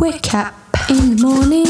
[0.00, 0.54] Wake up
[0.88, 1.66] in the morning.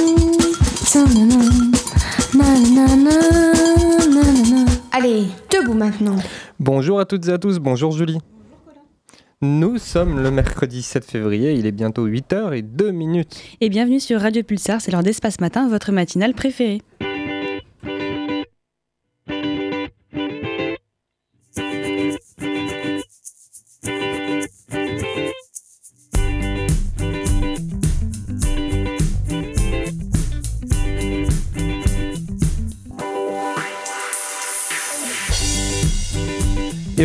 [4.93, 6.17] Allez, debout maintenant.
[6.61, 8.19] Bonjour à toutes et à tous, bonjour Julie.
[9.43, 13.43] Nous sommes le mercredi 7 février, il est bientôt 8h et 2 minutes.
[13.61, 16.83] Et bienvenue sur Radio Pulsar, c'est l'heure d'espace matin, votre matinale préférée.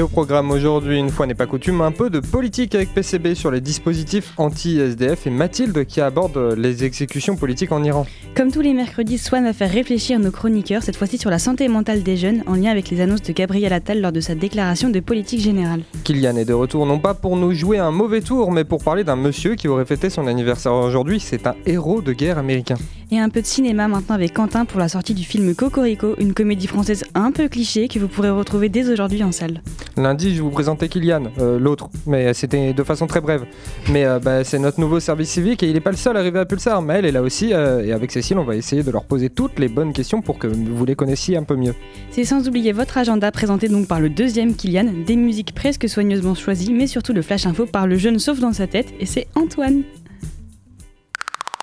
[0.06, 3.50] Au programme aujourd'hui, une fois n'est pas coutume, un peu de politique avec PCB sur
[3.50, 8.06] les dispositifs anti-SDF et Mathilde qui aborde les exécutions politiques en Iran.
[8.36, 11.68] Comme tous les mercredis, Swan va faire réfléchir nos chroniqueurs, cette fois-ci sur la santé
[11.68, 14.90] mentale des jeunes, en lien avec les annonces de Gabriel Attal lors de sa déclaration
[14.90, 15.82] de politique générale.
[16.04, 19.04] Kylian est de retour non pas pour nous jouer un mauvais tour, mais pour parler
[19.04, 21.20] d'un monsieur qui aurait fêté son anniversaire aujourd'hui.
[21.20, 22.76] C'est un héros de guerre américain.
[23.12, 26.34] Et un peu de cinéma maintenant avec Quentin pour la sortie du film Cocorico, une
[26.34, 29.62] comédie française un peu cliché que vous pourrez retrouver dès aujourd'hui en salle.
[29.98, 33.46] Lundi, je vous présentais Kylian, euh, l'autre, mais c'était de façon très brève.
[33.90, 36.40] Mais euh, bah, c'est notre nouveau service civique et il n'est pas le seul arrivé
[36.40, 36.82] à Pulsar.
[36.82, 39.30] Mais elle est là aussi, euh, et avec Cécile, on va essayer de leur poser
[39.30, 41.74] toutes les bonnes questions pour que vous les connaissiez un peu mieux.
[42.12, 46.36] C'est sans oublier votre agenda présenté donc par le deuxième Kylian, des musiques presque soigneusement
[46.36, 49.28] choisies, mais surtout le flash info par le jeune sauf dans sa tête, et c'est
[49.36, 49.84] Antoine.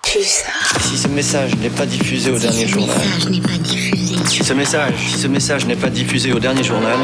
[0.05, 2.99] Si ce message n'est pas diffusé au dernier journal.
[4.27, 6.99] Si ce message, si ce message n'est pas diffusé au dernier journal.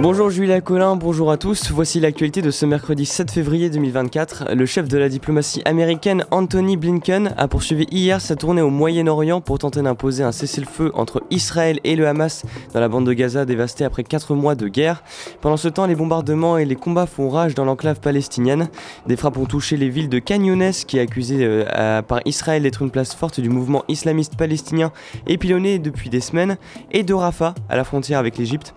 [0.00, 1.72] Bonjour Julia Collin, bonjour à tous.
[1.72, 4.54] Voici l'actualité de ce mercredi 7 février 2024.
[4.54, 9.40] Le chef de la diplomatie américaine Anthony Blinken a poursuivi hier sa tournée au Moyen-Orient
[9.40, 13.44] pour tenter d'imposer un cessez-le-feu entre Israël et le Hamas dans la bande de Gaza
[13.44, 15.02] dévastée après 4 mois de guerre.
[15.40, 18.68] Pendant ce temps, les bombardements et les combats font rage dans l'enclave palestinienne.
[19.08, 22.82] Des frappes ont touché les villes de Canyones, qui est accusée euh, par Israël d'être
[22.82, 24.92] une place forte du mouvement islamiste palestinien
[25.26, 26.56] et pilonnée depuis des semaines,
[26.92, 28.74] et de Rafah, à la frontière avec l'Égypte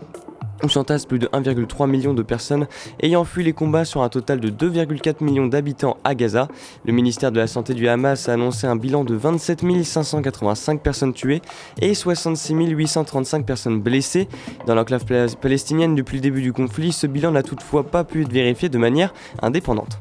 [0.64, 2.68] où s'entassent plus de 1,3 million de personnes
[3.02, 6.48] ayant fui les combats sur un total de 2,4 millions d'habitants à Gaza.
[6.86, 11.14] Le ministère de la Santé du Hamas a annoncé un bilan de 27 585 personnes
[11.14, 11.42] tuées
[11.82, 14.28] et 66 835 personnes blessées.
[14.68, 15.06] Dans l'enclave
[15.42, 18.78] palestinienne depuis le début du conflit, ce bilan n'a toutefois pas pu être vérifié de
[18.78, 20.00] manière indépendante.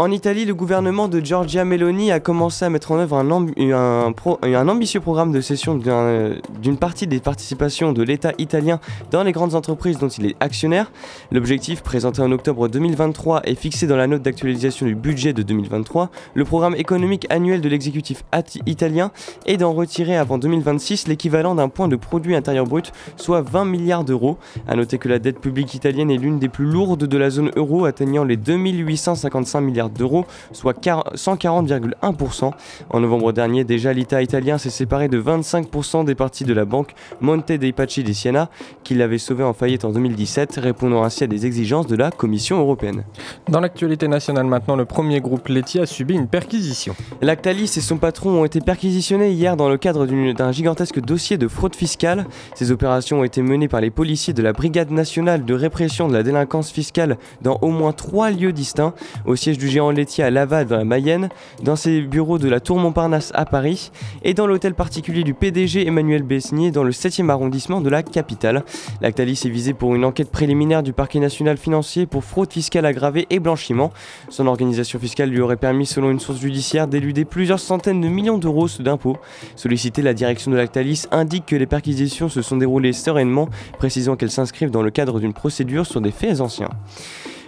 [0.00, 5.00] En Italie, le gouvernement de Giorgia Meloni a commencé à mettre en œuvre un, ambitieux
[5.00, 8.78] programme de cession d'une partie des participations de l'État italien
[9.10, 10.92] dans les grandes entreprises dont il est actionnaire.
[11.32, 16.10] L'objectif, présenté en octobre 2023 et fixé dans la note d'actualisation du budget de 2023,
[16.34, 18.22] le programme économique annuel de l'exécutif
[18.66, 19.10] italien
[19.46, 24.04] est d'en retirer avant 2026 l'équivalent d'un point de produit intérieur brut, soit 20 milliards
[24.04, 24.38] d'euros.
[24.68, 27.50] A noter que la dette publique italienne est l'une des plus lourdes de la zone
[27.56, 32.50] euro, atteignant les 2855 milliards d'euros, soit 140,1%.
[32.90, 36.94] En novembre dernier, déjà l'État italien s'est séparé de 25% des parties de la banque
[37.20, 38.50] Monte dei Paschi di Siena,
[38.84, 42.58] qui l'avait sauvé en faillite en 2017, répondant ainsi à des exigences de la Commission
[42.58, 43.04] européenne.
[43.48, 46.94] Dans l'actualité nationale maintenant, le premier groupe laitier a subi une perquisition.
[47.22, 51.48] Lactalis et son patron ont été perquisitionnés hier dans le cadre d'un gigantesque dossier de
[51.48, 52.26] fraude fiscale.
[52.54, 56.12] Ces opérations ont été menées par les policiers de la Brigade nationale de répression de
[56.12, 58.94] la délinquance fiscale dans au moins trois lieux distincts,
[59.26, 61.28] au siège du géant laitier à Laval dans la Mayenne,
[61.62, 63.92] dans ses bureaux de la Tour Montparnasse à Paris
[64.24, 68.64] et dans l'hôtel particulier du PDG Emmanuel Besnier dans le 7e arrondissement de la capitale.
[69.00, 73.28] Lactalis est visé pour une enquête préliminaire du parquet national financier pour fraude fiscale aggravée
[73.30, 73.92] et blanchiment.
[74.30, 78.38] Son organisation fiscale lui aurait permis, selon une source judiciaire, d'éluder plusieurs centaines de millions
[78.38, 79.18] d'euros d'impôts.
[79.54, 84.32] Sollicité, la direction de Lactalis indique que les perquisitions se sont déroulées sereinement, précisant qu'elles
[84.32, 86.70] s'inscrivent dans le cadre d'une procédure sur des faits anciens.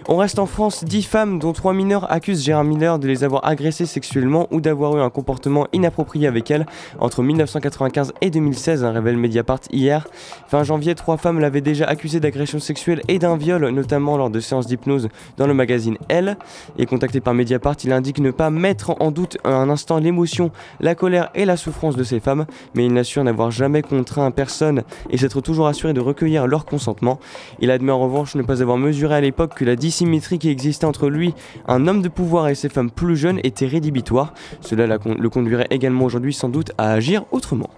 [0.07, 3.45] On reste en France, 10 femmes, dont 3 mineurs, accusent Gérard Miller de les avoir
[3.45, 6.65] agressées sexuellement ou d'avoir eu un comportement inapproprié avec elles
[6.99, 10.07] entre 1995 et 2016, un révèle Mediapart hier.
[10.47, 14.39] Fin janvier, trois femmes l'avaient déjà accusé d'agression sexuelle et d'un viol, notamment lors de
[14.39, 15.07] séances d'hypnose
[15.37, 16.35] dans le magazine Elle.
[16.79, 20.95] Et contacté par Mediapart, il indique ne pas mettre en doute un instant l'émotion, la
[20.95, 24.81] colère et la souffrance de ces femmes, mais il n'assure n'avoir jamais contraint personne
[25.11, 27.19] et s'être toujours assuré de recueillir leur consentement.
[27.59, 30.85] Il admet en revanche ne pas avoir mesuré à l'époque que la symétrie qui existait
[30.85, 31.33] entre lui,
[31.67, 34.33] un homme de pouvoir et ses femmes plus jeunes était rédhibitoire.
[34.61, 37.69] Cela le conduirait également aujourd'hui sans doute à agir autrement.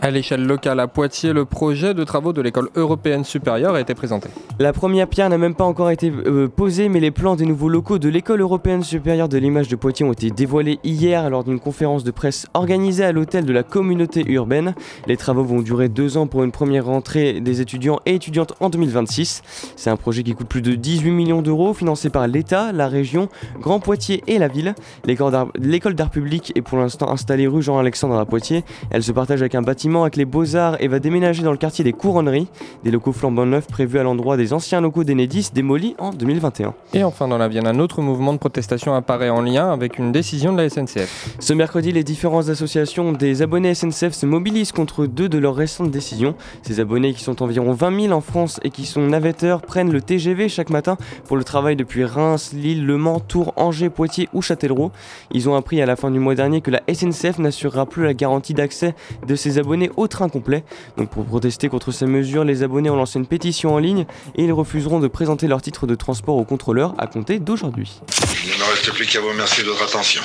[0.00, 3.96] À l'échelle locale à Poitiers, le projet de travaux de l'école européenne supérieure a été
[3.96, 4.28] présenté.
[4.60, 7.68] La première pierre n'a même pas encore été euh, posée, mais les plans des nouveaux
[7.68, 11.58] locaux de l'école européenne supérieure de l'image de Poitiers ont été dévoilés hier lors d'une
[11.58, 14.76] conférence de presse organisée à l'hôtel de la communauté urbaine.
[15.08, 18.70] Les travaux vont durer deux ans pour une première rentrée des étudiants et étudiantes en
[18.70, 19.42] 2026.
[19.74, 23.28] C'est un projet qui coûte plus de 18 millions d'euros, financé par l'État, la région,
[23.60, 24.76] Grand Poitiers et la ville.
[25.06, 28.62] L'école d'art public est pour l'instant installée rue Jean-Alexandre à Poitiers.
[28.90, 31.82] Elle se partage avec un bâtiment avec les Beaux-Arts et va déménager dans le quartier
[31.82, 32.48] des Couronneries,
[32.84, 36.74] des locaux flambant neufs prévus à l'endroit des anciens locaux d'Enedis démolis en 2021.
[36.92, 40.12] Et enfin dans la Vienne, un autre mouvement de protestation apparaît en lien avec une
[40.12, 41.36] décision de la SNCF.
[41.38, 45.90] Ce mercredi, les différentes associations des abonnés SNCF se mobilisent contre deux de leurs récentes
[45.90, 46.34] décisions.
[46.62, 50.02] Ces abonnés qui sont environ 20 000 en France et qui sont navetteurs prennent le
[50.02, 54.42] TGV chaque matin pour le travail depuis Reims, Lille, Le Mans, Tours, Angers, Poitiers ou
[54.42, 54.92] Châtellerault.
[55.32, 58.14] Ils ont appris à la fin du mois dernier que la SNCF n'assurera plus la
[58.14, 58.94] garantie d'accès
[59.26, 60.64] de ses abonnés au train complet.
[60.96, 64.44] Donc pour protester contre ces mesures, les abonnés ont lancé une pétition en ligne et
[64.44, 68.00] ils refuseront de présenter leur titre de transport au contrôleur à compter d'aujourd'hui.
[68.44, 70.22] Il ne reste plus qu'à vous remercier de votre attention.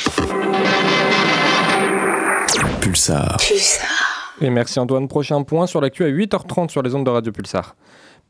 [2.82, 3.38] Pulsar.
[3.38, 4.14] Pulsar.
[4.42, 5.08] Et merci Antoine.
[5.08, 7.76] Prochain point sur l'actu à 8h30 sur les ondes de Radio Pulsar.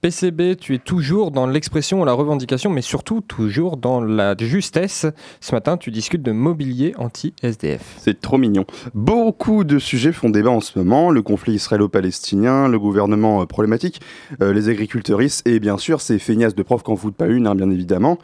[0.03, 5.05] PCB, tu es toujours dans l'expression la revendication, mais surtout toujours dans la justesse.
[5.39, 7.99] Ce matin, tu discutes de mobilier anti-SDF.
[7.99, 8.65] C'est trop mignon.
[8.93, 11.09] Beaucoup de sujets font débat en ce moment.
[11.09, 14.01] Le conflit israélo-palestinien, le gouvernement euh, problématique,
[14.41, 17.55] euh, les agriculteuristes et bien sûr ces feignasses de profs qu'en foutent pas une, hein,
[17.55, 18.17] bien évidemment.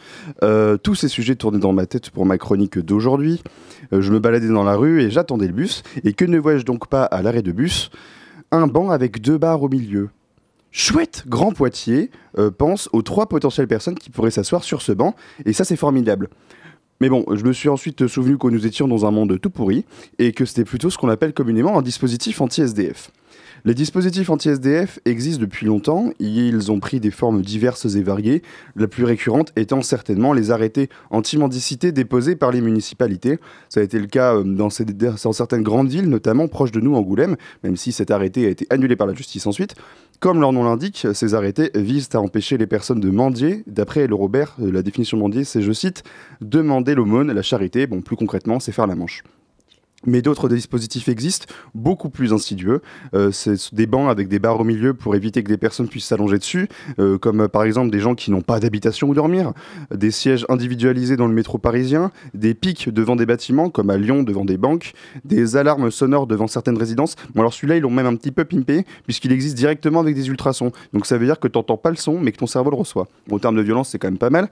[0.44, 3.42] Euh, tous ces sujets tournaient dans ma tête pour ma chronique d'aujourd'hui.
[3.94, 5.84] je me baladais dans la rue et j'attendais le bus.
[6.04, 7.90] Et que ne vois-je donc pas à l'arrêt de bus?
[8.52, 10.10] Un banc avec deux barres au milieu
[10.72, 15.16] chouette Grand Poitiers euh, pense aux trois potentielles personnes qui pourraient s'asseoir sur ce banc,
[15.46, 16.30] et ça c'est formidable.
[17.02, 19.86] Mais bon, je me suis ensuite souvenu que nous étions dans un monde tout pourri,
[20.18, 23.12] et que c'était plutôt ce qu'on appelle communément un dispositif anti-SDF.
[23.66, 28.42] Les dispositifs anti-SDF existent depuis longtemps, ils ont pris des formes diverses et variées,
[28.76, 33.40] la plus récurrente étant certainement les arrêtés anti-mendicité déposés par les municipalités.
[33.68, 37.36] Ça a été le cas euh, dans, certaines grandes villes, notamment proches de nous, Angoulême,
[37.64, 39.76] même si cet arrêté a été annulé par la justice ensuite.
[40.20, 43.64] Comme leur nom l'indique, ces arrêtés visent à empêcher les personnes de mendier.
[43.68, 46.04] D'après le Robert, euh, la définition mendier, c'est, je cite,
[46.42, 47.88] demander l'aumône, la charité.
[47.88, 49.24] Bon, plus concrètement, c'est faire la manche.
[50.06, 52.82] Mais d'autres dispositifs existent, beaucoup plus insidieux.
[53.14, 56.06] Euh, c'est des bancs avec des barres au milieu pour éviter que des personnes puissent
[56.06, 56.70] s'allonger dessus,
[57.00, 59.52] euh, comme euh, par exemple des gens qui n'ont pas d'habitation où dormir,
[59.94, 64.24] des sièges individualisés dans le métro parisien, des pics devant des bâtiments, comme à Lyon
[64.24, 64.94] devant des banques,
[65.26, 67.16] des alarmes sonores devant certaines résidences.
[67.36, 70.30] Bon alors celui-là, ils l'ont même un petit peu pimpé, puisqu'il existe directement avec des
[70.30, 70.72] ultrasons.
[70.94, 72.78] Donc ça veut dire que tu n'entends pas le son, mais que ton cerveau le
[72.78, 73.08] reçoit.
[73.30, 74.50] En termes de violence, c'est quand même pas mal.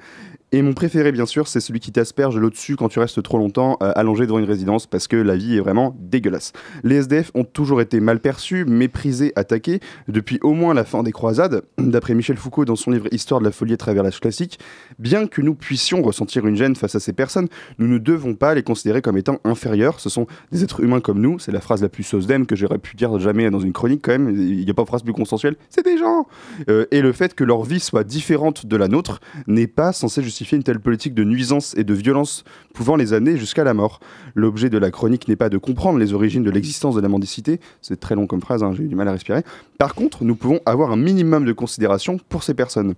[0.53, 3.37] Et mon préféré, bien sûr, c'est celui qui t'asperge l'eau dessus quand tu restes trop
[3.37, 6.53] longtemps euh, allongé devant une résidence parce que la vie est vraiment dégueulasse.
[6.85, 11.11] Les SDF ont toujours été mal perçus, méprisés, attaqués depuis au moins la fin des
[11.11, 11.63] croisades.
[11.77, 14.57] D'après Michel Foucault dans son livre Histoire de la folie à travers l'âge classique,
[14.99, 18.55] bien que nous puissions ressentir une gêne face à ces personnes, nous ne devons pas
[18.55, 19.99] les considérer comme étant inférieurs.
[19.99, 21.39] Ce sont des êtres humains comme nous.
[21.39, 24.13] C'est la phrase la plus sauce que j'aurais pu dire jamais dans une chronique quand
[24.13, 24.29] même.
[24.29, 25.57] Il n'y a pas de phrase plus consensuelle.
[25.69, 26.25] C'est des gens.
[26.69, 30.23] Euh, et le fait que leur vie soit différente de la nôtre n'est pas censé
[30.23, 32.43] justifier une telle politique de nuisance et de violence
[32.73, 33.99] pouvant les amener jusqu'à la mort.
[34.35, 37.59] L'objet de la chronique n'est pas de comprendre les origines de l'existence de la mendicité,
[37.81, 39.43] c'est très long comme phrase, hein, j'ai eu du mal à respirer.
[39.77, 42.95] Par contre, nous pouvons avoir un minimum de considération pour ces personnes.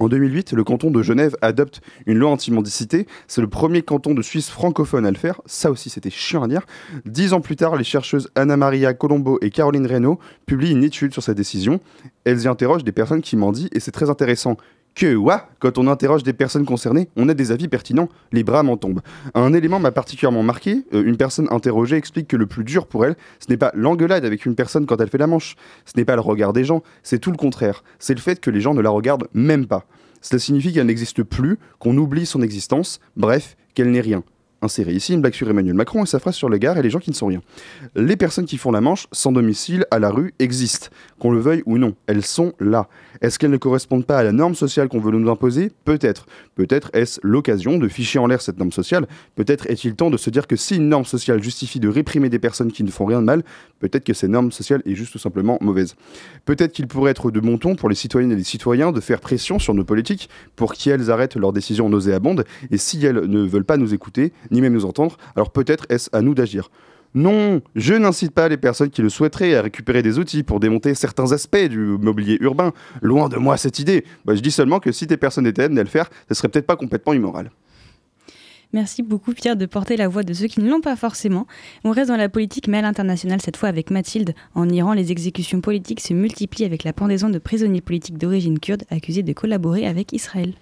[0.00, 3.06] En 2008, le canton de Genève adopte une loi anti-mendicité.
[3.28, 5.42] C'est le premier canton de Suisse francophone à le faire.
[5.44, 6.62] Ça aussi, c'était chiant à dire.
[7.04, 11.12] Dix ans plus tard, les chercheuses Anna Maria Colombo et Caroline Reynaud publient une étude
[11.12, 11.80] sur cette décision.
[12.24, 14.56] Elles y interrogent des personnes qui mendient et c'est très intéressant
[14.94, 18.62] que, ouais, quand on interroge des personnes concernées, on a des avis pertinents, les bras
[18.62, 19.00] m'en tombent.
[19.34, 23.04] Un élément m'a particulièrement marqué, euh, une personne interrogée explique que le plus dur pour
[23.04, 26.04] elle, ce n'est pas l'engueulade avec une personne quand elle fait la manche, ce n'est
[26.04, 28.74] pas le regard des gens, c'est tout le contraire, c'est le fait que les gens
[28.74, 29.84] ne la regardent même pas.
[30.20, 34.22] Cela signifie qu'elle n'existe plus, qu'on oublie son existence, bref, qu'elle n'est rien.
[34.62, 36.90] Inséré ici une blague sur Emmanuel Macron et sa phrase sur le gars et les
[36.90, 37.40] gens qui ne sont rien.
[37.96, 40.88] Les personnes qui font la manche, sans domicile, à la rue, existent.
[41.18, 42.86] Qu'on le veuille ou non, elles sont là.
[43.22, 45.72] Est-ce qu'elles ne correspondent pas à la norme sociale qu'on veut nous imposer?
[45.86, 46.26] Peut-être.
[46.56, 50.28] Peut-être est-ce l'occasion de ficher en l'air cette norme sociale Peut-être est-il temps de se
[50.28, 53.20] dire que si une norme sociale justifie de réprimer des personnes qui ne font rien
[53.20, 53.42] de mal,
[53.78, 55.96] peut-être que cette norme sociale est juste tout simplement mauvaise.
[56.44, 59.20] Peut-être qu'il pourrait être de bon ton pour les citoyennes et les citoyens de faire
[59.20, 63.64] pression sur nos politiques pour qu'elles arrêtent leurs décisions nauséabondes, et si elles ne veulent
[63.64, 66.70] pas nous écouter, ni même nous entendre, alors peut-être est-ce à nous d'agir.
[67.14, 70.94] Non, je n'incite pas les personnes qui le souhaiteraient à récupérer des outils pour démonter
[70.94, 72.72] certains aspects du mobilier urbain.
[73.02, 74.04] Loin de moi cette idée.
[74.24, 76.48] Bah, je dis seulement que si des personnes étaient amenées à le faire, ce serait
[76.48, 77.50] peut-être pas complètement immoral.
[78.72, 81.48] Merci beaucoup Pierre de porter la voix de ceux qui ne l'ont pas forcément.
[81.82, 84.32] On reste dans la politique mais à l'international cette fois avec Mathilde.
[84.54, 88.84] En Iran, les exécutions politiques se multiplient avec la pendaison de prisonniers politiques d'origine kurde
[88.88, 90.54] accusés de collaborer avec Israël.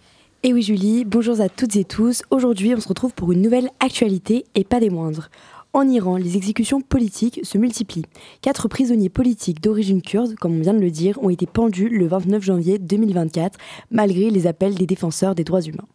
[0.45, 2.23] Et oui Julie, bonjour à toutes et tous.
[2.31, 5.31] Aujourd'hui on se retrouve pour une nouvelle actualité et pas des moindres.
[5.73, 8.07] En Iran, les exécutions politiques se multiplient.
[8.41, 12.07] Quatre prisonniers politiques d'origine kurde, comme on vient de le dire, ont été pendus le
[12.07, 13.59] 29 janvier 2024,
[13.91, 15.89] malgré les appels des défenseurs des droits humains.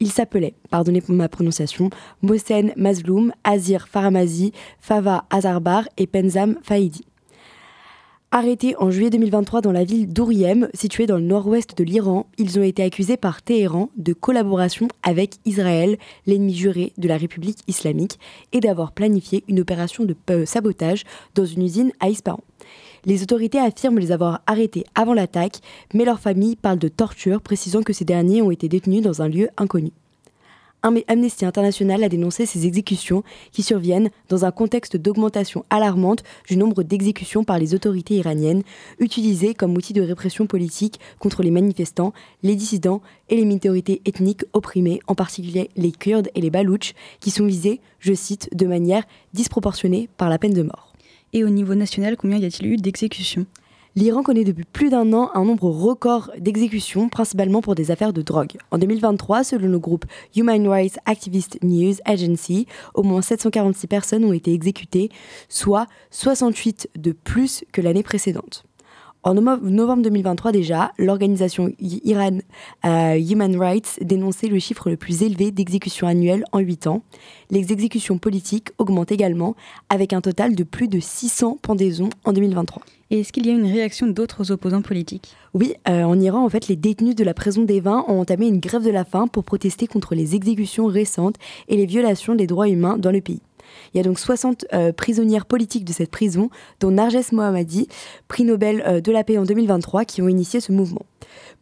[0.00, 1.90] Ils s'appelaient, pardonnez pour ma prononciation,
[2.22, 4.50] Mohsen Mazloum, Azir Faramazi,
[4.80, 7.04] Fava Azarbar et Penzam Faidi.
[8.32, 12.58] Arrêtés en juillet 2023 dans la ville d'Ouriem, située dans le nord-ouest de l'Iran, ils
[12.58, 18.18] ont été accusés par Téhéran de collaboration avec Israël, l'ennemi juré de la République islamique,
[18.52, 21.04] et d'avoir planifié une opération de euh, sabotage
[21.36, 22.40] dans une usine à Ispahan.
[23.04, 25.60] Les autorités affirment les avoir arrêtés avant l'attaque,
[25.94, 29.28] mais leur famille parle de torture, précisant que ces derniers ont été détenus dans un
[29.28, 29.92] lieu inconnu.
[30.82, 36.82] Amnesty International a dénoncé ces exécutions qui surviennent dans un contexte d'augmentation alarmante du nombre
[36.82, 38.62] d'exécutions par les autorités iraniennes,
[38.98, 44.44] utilisées comme outil de répression politique contre les manifestants, les dissidents et les minorités ethniques
[44.52, 49.04] opprimées, en particulier les Kurdes et les Baloutches, qui sont visés, je cite, de manière
[49.34, 50.92] disproportionnée par la peine de mort.
[51.32, 53.46] Et au niveau national, combien y a-t-il eu d'exécutions?
[53.98, 58.20] L'Iran connaît depuis plus d'un an un nombre record d'exécutions, principalement pour des affaires de
[58.20, 58.58] drogue.
[58.70, 60.04] En 2023, selon le groupe
[60.36, 65.08] Human Rights Activist News Agency, au moins 746 personnes ont été exécutées,
[65.48, 68.64] soit 68 de plus que l'année précédente.
[69.26, 72.38] En novembre 2023 déjà, l'organisation Iran
[72.84, 77.02] euh, Human Rights dénonçait le chiffre le plus élevé d'exécutions annuelles en 8 ans.
[77.50, 79.56] Les exécutions politiques augmentent également
[79.88, 82.84] avec un total de plus de 600 pendaisons en 2023.
[83.10, 85.34] Et est-ce qu'il y a une réaction d'autres opposants politiques?
[85.54, 88.46] Oui, euh, en Iran, en fait, les détenus de la prison des vins ont entamé
[88.46, 91.34] une grève de la faim pour protester contre les exécutions récentes
[91.66, 93.40] et les violations des droits humains dans le pays.
[93.92, 97.88] Il y a donc 60 euh, prisonnières politiques de cette prison, dont Narges Mohammadi,
[98.28, 101.06] prix Nobel euh, de la paix en 2023, qui ont initié ce mouvement.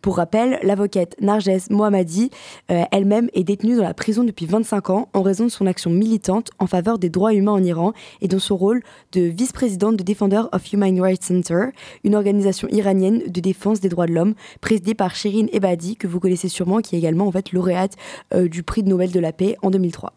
[0.03, 2.31] Pour rappel, l'avocate Narges Mohammadi
[2.71, 5.91] euh, elle-même est détenue dans la prison depuis 25 ans en raison de son action
[5.91, 10.03] militante en faveur des droits humains en Iran et dans son rôle de vice-présidente de
[10.03, 11.67] Defender of Human Rights Center,
[12.05, 16.21] une organisation iranienne de défense des droits de l'homme présidée par Shirin Ebadi, que vous
[16.21, 17.97] connaissez sûrement, qui est également en fait lauréate
[18.35, 20.13] du prix Nobel de la paix en 2003.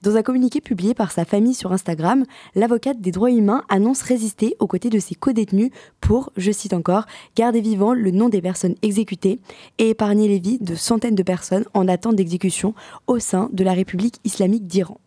[0.00, 2.24] Dans un communiqué publié par sa famille sur Instagram,
[2.54, 7.06] l'avocate des droits humains annonce résister aux côtés de ses co-détenus pour, je cite encore,
[7.34, 9.40] garder vivant le nom des personnes exécutées
[9.78, 12.74] et épargner les vies de centaines de personnes en attente d'exécution
[13.08, 15.00] au sein de la République islamique d'Iran.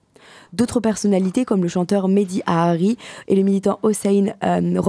[0.53, 4.81] D'autres personnalités comme le chanteur Mehdi Ahari et le militant Hossein euh,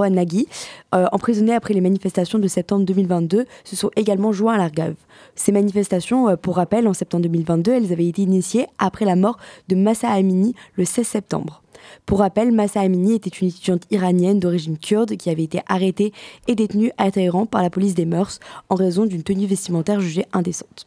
[0.94, 4.96] euh, emprisonnés après les manifestations de septembre 2022, se sont également joints à la grève.
[5.36, 9.38] Ces manifestations, euh, pour rappel, en septembre 2022, elles avaient été initiées après la mort
[9.68, 11.62] de Massa Amini le 16 septembre.
[12.06, 16.12] Pour rappel, Massa Amini était une étudiante iranienne d'origine kurde qui avait été arrêtée
[16.48, 20.26] et détenue à Téhéran par la police des mœurs en raison d'une tenue vestimentaire jugée
[20.32, 20.86] indécente.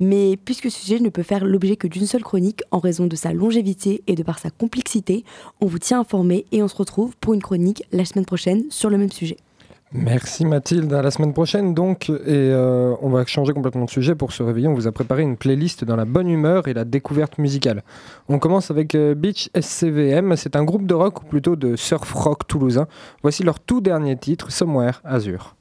[0.00, 3.16] Mais puisque ce sujet ne peut faire l'objet que d'une seule chronique en raison de
[3.16, 5.24] sa longévité et de par sa complexité,
[5.60, 8.90] on vous tient informé et on se retrouve pour une chronique la semaine prochaine sur
[8.90, 9.36] le même sujet.
[9.92, 12.10] Merci Mathilde, à la semaine prochaine donc.
[12.10, 14.68] Et euh, on va changer complètement de sujet pour se réveiller.
[14.68, 17.82] On vous a préparé une playlist dans la bonne humeur et la découverte musicale.
[18.28, 20.36] On commence avec euh, Beach SCVM.
[20.36, 22.86] C'est un groupe de rock ou plutôt de surf rock toulousain.
[23.22, 25.56] Voici leur tout dernier titre, Somewhere Azure.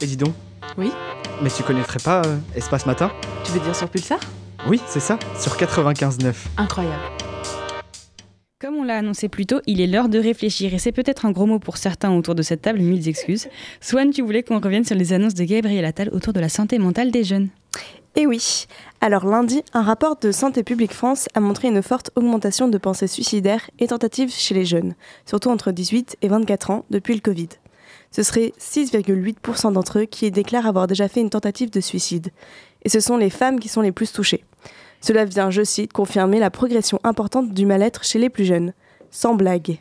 [0.00, 0.34] Dis donc.
[0.76, 0.90] Oui
[1.42, 3.10] Mais tu connaîtrais pas euh, Espace Matin
[3.44, 4.18] Tu veux dire sur Pulsar?
[4.68, 6.32] Oui, c'est ça, sur 95.9.
[6.56, 7.02] Incroyable.
[8.60, 11.32] Comme on l'a annoncé plus tôt, il est l'heure de réfléchir et c'est peut-être un
[11.32, 13.48] gros mot pour certains autour de cette table, mille excuses.
[13.82, 16.78] Swan, tu voulais qu'on revienne sur les annonces de Gabriel Attal autour de la santé
[16.78, 17.50] mentale des jeunes
[18.16, 18.64] Eh oui.
[19.02, 23.06] Alors lundi, un rapport de Santé publique France a montré une forte augmentation de pensées
[23.06, 24.94] suicidaires et tentatives chez les jeunes,
[25.26, 27.48] surtout entre 18 et 24 ans depuis le Covid.
[28.14, 32.30] Ce serait 6,8% d'entre eux qui déclarent avoir déjà fait une tentative de suicide.
[32.84, 34.44] Et ce sont les femmes qui sont les plus touchées.
[35.00, 38.72] Cela vient, je cite, confirmer la progression importante du mal-être chez les plus jeunes.
[39.10, 39.80] Sans blague.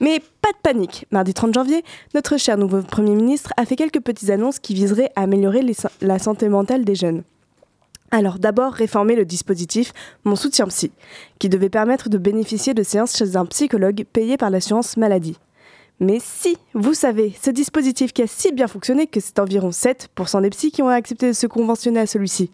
[0.00, 1.06] Mais pas de panique.
[1.12, 5.12] Mardi 30 janvier, notre cher nouveau Premier ministre a fait quelques petites annonces qui viseraient
[5.14, 5.64] à améliorer
[6.00, 7.22] la santé mentale des jeunes.
[8.10, 9.92] Alors d'abord réformer le dispositif
[10.24, 10.90] Mon soutien psy,
[11.38, 15.36] qui devait permettre de bénéficier de séances chez un psychologue payé par l'assurance maladie.
[16.00, 20.42] Mais si, vous savez, ce dispositif qui a si bien fonctionné que c'est environ 7%
[20.42, 22.50] des psys qui ont accepté de se conventionner à celui-ci.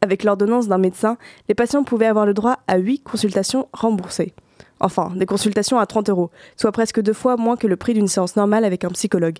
[0.00, 1.16] Avec l'ordonnance d'un médecin,
[1.48, 4.34] les patients pouvaient avoir le droit à 8 consultations remboursées.
[4.80, 8.08] Enfin, des consultations à 30 euros, soit presque deux fois moins que le prix d'une
[8.08, 9.38] séance normale avec un psychologue.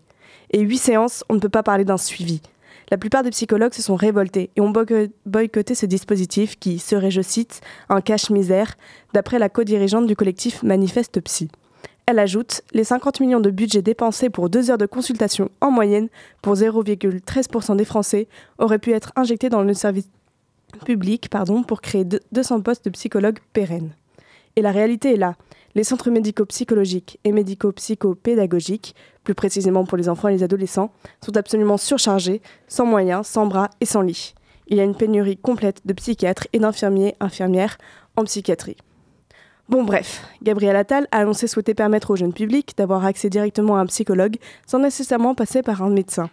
[0.53, 2.43] Et 8 séances, on ne peut pas parler d'un suivi.
[2.93, 4.73] La plupart des psychologues se sont révoltés et ont
[5.27, 8.77] boycotté ce dispositif qui serait, je cite, un cache-misère,
[9.15, 11.49] d'après la co-dirigeante du collectif Manifeste Psy.
[12.07, 16.09] Elle ajoute Les 50 millions de budget dépensés pour deux heures de consultation en moyenne
[16.43, 18.27] pour 0,13% des Français
[18.59, 20.09] auraient pu être injectés dans le service
[20.85, 21.29] public
[21.67, 23.95] pour créer 200 postes de psychologues pérennes.
[24.57, 25.37] Et la réalité est là.
[25.75, 30.93] Les centres médico-psychologiques et médico-psychopédagogiques, plus précisément pour les enfants et les adolescents,
[31.25, 34.35] sont absolument surchargés, sans moyens, sans bras et sans lit.
[34.67, 37.79] Il y a une pénurie complète de psychiatres et d'infirmiers, infirmières
[38.17, 38.77] en psychiatrie.
[39.73, 43.81] Bon bref, Gabriel Attal a annoncé souhaiter permettre au jeune public d'avoir accès directement à
[43.81, 46.29] un psychologue sans nécessairement passer par un médecin.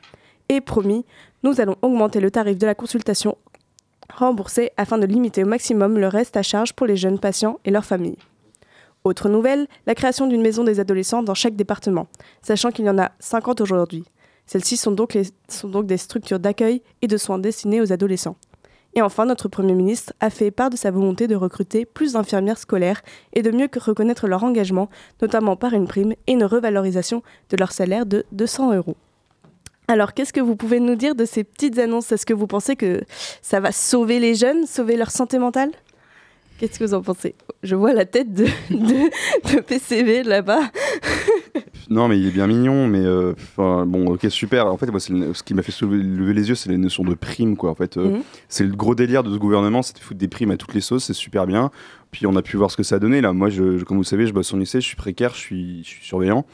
[0.49, 1.05] Et promis,
[1.43, 3.37] nous allons augmenter le tarif de la consultation
[4.13, 7.71] remboursés afin de limiter au maximum le reste à charge pour les jeunes patients et
[7.71, 8.17] leurs familles.
[9.05, 12.07] Autre nouvelle, la création d'une maison des adolescents dans chaque département,
[12.41, 14.03] sachant qu'il y en a 50 aujourd'hui.
[14.47, 14.93] Celles-ci sont
[15.47, 18.35] sont donc des structures d'accueil et de soins destinées aux adolescents.
[18.95, 22.57] Et enfin, notre Premier ministre a fait part de sa volonté de recruter plus d'infirmières
[22.57, 23.01] scolaires
[23.33, 24.89] et de mieux reconnaître leur engagement,
[25.21, 28.97] notamment par une prime et une revalorisation de leur salaire de 200 euros.
[29.87, 32.11] Alors, qu'est-ce que vous pouvez nous dire de ces petites annonces?
[32.11, 33.01] Est-ce que vous pensez que
[33.41, 35.71] ça va sauver les jeunes, sauver leur santé mentale?
[36.59, 37.35] Qu'est-ce que vous en pensez?
[37.63, 40.59] Je vois la tête de, de, PCV là-bas.
[41.89, 44.67] non, mais il est bien mignon, mais euh, bon, ok, super.
[44.67, 47.55] En fait, moi, ce qui m'a fait lever les yeux, c'est les notions de primes,
[47.57, 47.69] quoi.
[47.71, 48.21] En fait, euh, mhm.
[48.47, 50.81] c'est le gros délire de ce gouvernement, c'est de foutre des primes à toutes les
[50.81, 51.71] sauces, c'est super bien.
[52.11, 53.21] Puis on a pu voir ce que ça a donné.
[53.21, 55.83] Là, moi, je, comme vous savez, je bosse en lycée, je suis précaire, je suis,
[55.83, 56.45] je suis surveillant.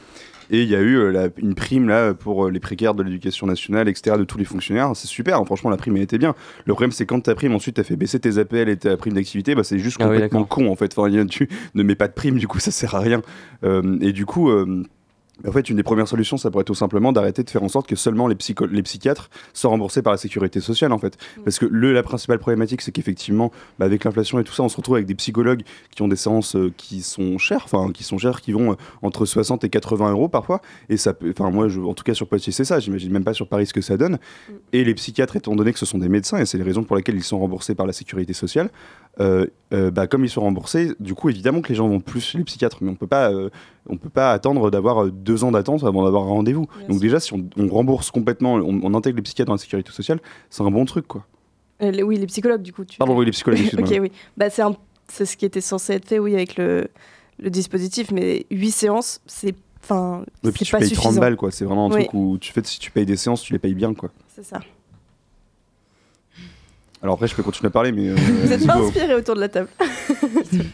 [0.49, 3.47] Et il y a eu euh, une prime là pour euh, les précaires de l'éducation
[3.47, 4.91] nationale, etc., de tous les fonctionnaires.
[4.95, 5.45] C'est super, hein.
[5.45, 6.35] franchement, la prime elle était bien.
[6.65, 9.13] Le problème, c'est quand ta prime ensuite t'as fait baisser tes appels et ta prime
[9.13, 10.97] d'activité, bah, c'est juste ah complètement con en fait.
[10.97, 13.21] Enfin, tu ne mets pas de prime, du coup, ça sert à rien.
[13.63, 14.51] Euh, et du coup.
[15.47, 17.87] En fait, une des premières solutions, ça pourrait tout simplement d'arrêter de faire en sorte
[17.87, 18.37] que seulement les,
[18.71, 21.17] les psychiatres soient remboursés par la sécurité sociale, en fait.
[21.37, 21.43] Mm.
[21.43, 24.69] Parce que le, la principale problématique, c'est qu'effectivement, bah, avec l'inflation et tout ça, on
[24.69, 28.03] se retrouve avec des psychologues qui ont des séances euh, qui sont chères, enfin, qui
[28.03, 30.61] sont chères, qui vont euh, entre 60 et 80 euros parfois.
[30.89, 32.79] Et ça enfin, moi, je, en tout cas, sur Poitiers, c'est ça.
[32.79, 34.13] J'imagine même pas sur Paris ce que ça donne.
[34.13, 34.53] Mm.
[34.73, 36.95] Et les psychiatres, étant donné que ce sont des médecins, et c'est les raisons pour
[36.95, 38.69] lesquelles ils sont remboursés par la sécurité sociale,
[39.19, 39.47] euh,
[39.91, 42.77] bah, comme ils sont remboursés, du coup, évidemment que les gens vont plus les psychiatres,
[42.81, 43.31] mais on peut pas
[43.87, 46.67] on peut pas attendre d'avoir euh, deux ans d'attente avant d'avoir un rendez-vous.
[46.89, 50.63] Donc déjà, si on, rembourse complètement, on, intègre les psychiatres dans la sécurité sociale, c'est
[50.63, 51.25] un bon truc, quoi.
[51.81, 52.85] Euh, oui, les psychologues, du coup.
[52.85, 53.69] Tu Pardon, oui, les psychologues.
[53.77, 54.11] ok, oui.
[54.37, 54.63] Bah, c'est,
[55.07, 56.87] c'est ce qui était censé être fait, oui, avec le,
[57.39, 59.55] le dispositif, mais huit séances, c'est
[59.87, 61.51] Enfin, puis tu payes 30 balles, quoi.
[61.51, 63.75] C'est vraiment un truc où tu fais, si tu payes des séances, tu les payes
[63.75, 64.09] bien, quoi.
[64.35, 64.59] C'est ça.
[67.05, 68.09] Alors après, je peux continuer à parler, mais.
[68.09, 69.69] Euh, vous êtes pas inspirés autour de la table.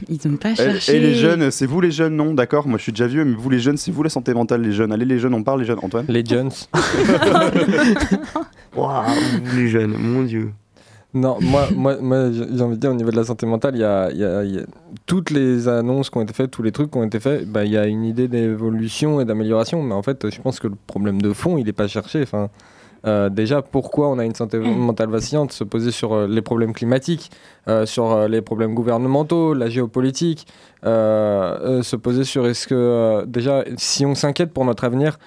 [0.08, 0.96] ils n'ont pas cherché.
[0.96, 3.36] Et, les jeunes, c'est vous les jeunes, non D'accord, moi je suis déjà vieux, mais
[3.36, 4.94] vous les jeunes, c'est vous la santé mentale, les jeunes.
[4.94, 5.80] Allez, les jeunes, on parle, les jeunes.
[5.84, 6.52] Antoine Les jeunes.
[8.78, 9.04] Waouh,
[9.58, 10.54] les jeunes, mon Dieu.
[11.14, 13.82] Non, moi, moi, moi j'ai envie de dire, au niveau de la santé mentale, il
[13.82, 14.62] y a, y a,
[15.08, 17.66] toutes les annonces qui ont été faites, tous les trucs qui ont été faits, bah,
[17.66, 20.78] il y a une idée d'évolution et d'amélioration, mais en fait, je pense que le
[20.88, 22.22] problème de fond, il n'est pas cherché.
[22.22, 22.50] Enfin,
[23.06, 26.74] euh, déjà, pourquoi on a une santé mentale vacillante Se poser sur euh, les problèmes
[26.74, 27.32] climatiques,
[27.68, 30.48] euh, sur les problèmes gouvernementaux, la géopolitique,
[30.84, 35.20] se poser sur est-ce que, déjà, si on s'inquiète pour notre avenir,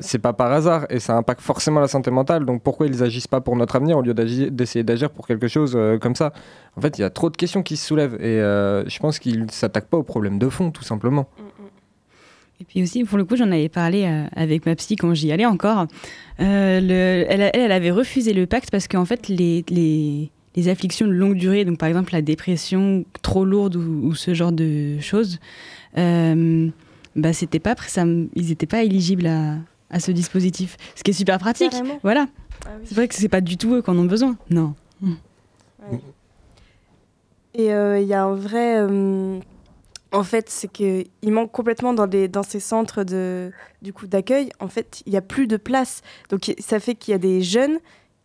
[0.00, 2.44] c'est pas par hasard et ça impacte forcément la santé mentale.
[2.44, 5.78] Donc pourquoi ils agissent pas pour notre avenir au lieu d'essayer d'agir pour quelque chose
[6.00, 6.32] comme ça?
[6.76, 9.48] En fait, il y a trop de questions qui se soulèvent et je pense qu'ils
[9.52, 11.28] s'attaquent pas au problème de fond, tout simplement.
[11.38, 11.59] Mm, mm.
[12.60, 15.32] Et puis aussi, pour le coup, j'en avais parlé euh, avec ma psy quand j'y
[15.32, 15.86] allais encore.
[16.40, 21.06] Euh, le, elle, elle, avait refusé le pacte parce qu'en fait, les, les, les, afflictions
[21.06, 25.38] de longue durée, donc par exemple la dépression trop lourde ou, ce genre de choses,
[25.96, 26.68] euh,
[27.16, 29.56] bah, c'était pas, ça, ils n'étaient pas éligibles à,
[29.90, 30.76] à, ce dispositif.
[30.96, 31.72] Ce qui est super pratique.
[32.02, 32.26] Voilà.
[32.66, 34.36] Ah c'est vrai que c'est pas du tout eux qui en ont besoin.
[34.50, 34.74] Non.
[37.54, 38.86] Et euh, il y a un vrai
[40.12, 44.50] en fait, c'est qu'il manque complètement dans, ces centres du coup, d'accueil.
[44.58, 46.02] En fait, il n'y a plus de place.
[46.30, 47.78] Donc, ça fait qu'il y a des jeunes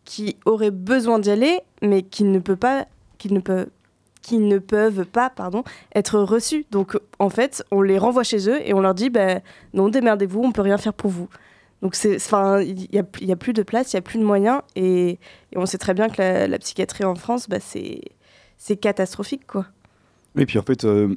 [0.04, 2.86] qui auraient besoin d'y aller, mais qui ne peuvent pas,
[3.18, 3.68] qui ne peuvent,
[4.22, 5.62] qui ne peuvent pas, pardon,
[5.94, 6.66] être reçus.
[6.70, 9.40] Donc, en fait, on les renvoie chez eux et on leur dit, ben,
[9.72, 11.28] non, démerdez-vous, on peut rien faire pour vous.
[11.82, 14.62] Donc, il n'y a, y a plus de place, il n'y a plus de moyens,
[14.74, 15.18] et,
[15.54, 19.66] on sait très bien que la, psychiatrie en France, bah, c'est catastrophique, quoi.
[20.38, 21.14] Et puis en fait, euh,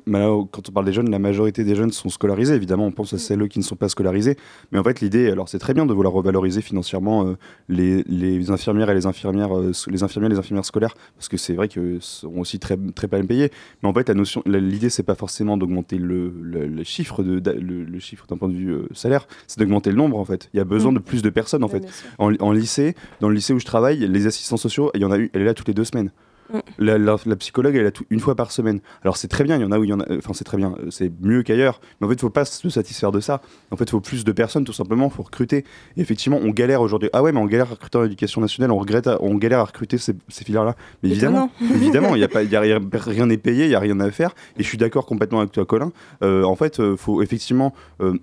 [0.51, 2.55] quand on parle des jeunes, la majorité des jeunes sont scolarisés.
[2.55, 4.37] Évidemment, on pense à celles qui ne sont pas scolarisées.
[4.71, 8.51] Mais en fait, l'idée, alors c'est très bien de vouloir revaloriser financièrement euh, les, les,
[8.51, 11.97] infirmières et les infirmières, euh, les infirmières, les infirmières scolaires, parce que c'est vrai qu'ils
[12.01, 13.51] sont aussi très très pas payés.
[13.83, 17.99] Mais en fait, la notion, l'idée, c'est pas forcément d'augmenter le, le, chiffre de, le,
[17.99, 20.49] chiffre d'un point de vue salaire, c'est d'augmenter le nombre en fait.
[20.53, 20.95] Il y a besoin mm.
[20.95, 21.85] de plus de personnes en fait.
[22.17, 25.11] En, en, lycée, dans le lycée où je travaille, les assistants sociaux, il y en
[25.11, 26.11] a eu, elle est là toutes les deux semaines.
[26.51, 26.59] Mm.
[26.79, 28.79] La, psychologue, elle a tout, une fois par semaine.
[29.03, 30.05] Alors c'est très bien, il y en a où il y en a.
[30.17, 31.79] Enfin, c'est très bien, c'est mieux qu'ailleurs.
[31.99, 33.41] Mais en fait, il faut pas se satisfaire de ça.
[33.71, 35.07] En fait, il faut plus de personnes, tout simplement.
[35.07, 35.65] Il faut recruter.
[35.97, 37.09] Et effectivement, on galère aujourd'hui.
[37.13, 39.65] Ah ouais, mais on galère à recruter en éducation nationale, on, regrette on galère à
[39.65, 40.75] recruter ces, ces filières-là.
[41.03, 43.79] Mais évidemment, évidemment, il y a pas, y a rien, n'est payé, il y a
[43.79, 44.35] rien à faire.
[44.57, 45.91] Et je suis d'accord complètement avec toi, Colin.
[46.23, 47.73] Euh, en fait, il euh, faut effectivement.
[48.01, 48.13] Euh,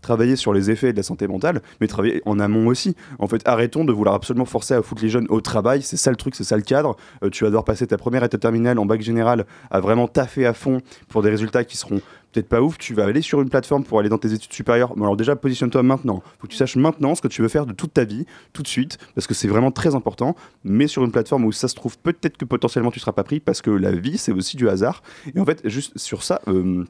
[0.00, 2.94] travailler sur les effets de la santé mentale, mais travailler en amont aussi.
[3.18, 5.82] En fait, arrêtons de vouloir absolument forcer à foutre les jeunes au travail.
[5.82, 6.96] C'est ça le truc, c'est ça le cadre.
[7.22, 10.46] Euh, tu vas devoir passer ta première étape terminale en bac général à vraiment taffer
[10.46, 12.00] à fond pour des résultats qui seront
[12.32, 12.78] peut-être pas ouf.
[12.78, 14.92] Tu vas aller sur une plateforme pour aller dans tes études supérieures.
[14.96, 16.22] alors déjà, positionne-toi maintenant.
[16.38, 18.62] Faut que tu saches maintenant ce que tu veux faire de toute ta vie, tout
[18.62, 20.36] de suite, parce que c'est vraiment très important.
[20.64, 23.40] Mais sur une plateforme où ça se trouve, peut-être que potentiellement tu seras pas pris,
[23.40, 25.02] parce que la vie, c'est aussi du hasard.
[25.34, 26.40] Et en fait, juste sur ça.
[26.48, 26.84] Euh,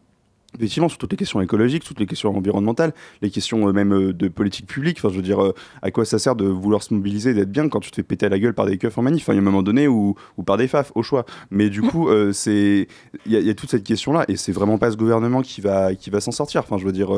[0.56, 2.92] effectivement, sur toutes les questions écologiques, toutes les questions environnementales,
[3.22, 4.98] les questions euh, même euh, de politique publique.
[4.98, 7.68] Enfin, je veux dire, euh, à quoi ça sert de vouloir se mobiliser, d'être bien
[7.68, 9.36] quand tu te fais péter à la gueule par des keufs en manif, enfin, il
[9.36, 11.24] y a un moment donné, ou, ou par des faf, au choix.
[11.50, 12.88] Mais du coup, c'est
[13.26, 16.10] il y, a toute cette question-là, et c'est vraiment pas ce gouvernement qui va, qui
[16.10, 16.62] va s'en sortir.
[16.62, 17.10] Enfin, je veux dire.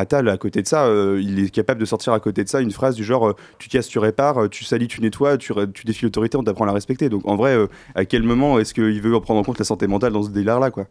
[0.00, 0.88] Attal, à côté de ça,
[1.20, 3.88] il est capable de sortir à côté de ça une phrase du genre tu casses,
[3.88, 7.08] tu répares, tu salis, tu nettoies, tu, tu défies l'autorité, on t'apprend à la respecter.
[7.08, 7.56] Donc en vrai,
[7.96, 10.70] à quel moment est-ce qu'il veut prendre en compte la santé mentale dans ce délire-là
[10.70, 10.86] quoi?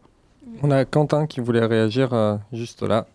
[0.62, 3.06] On a Quentin qui voulait réagir euh, juste là.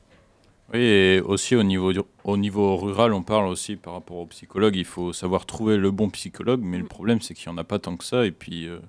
[0.74, 1.92] Oui, et aussi au niveau,
[2.24, 5.92] au niveau rural, on parle aussi par rapport aux psychologues, il faut savoir trouver le
[5.92, 8.32] bon psychologue, mais le problème c'est qu'il n'y en a pas tant que ça, et
[8.32, 8.80] puis euh,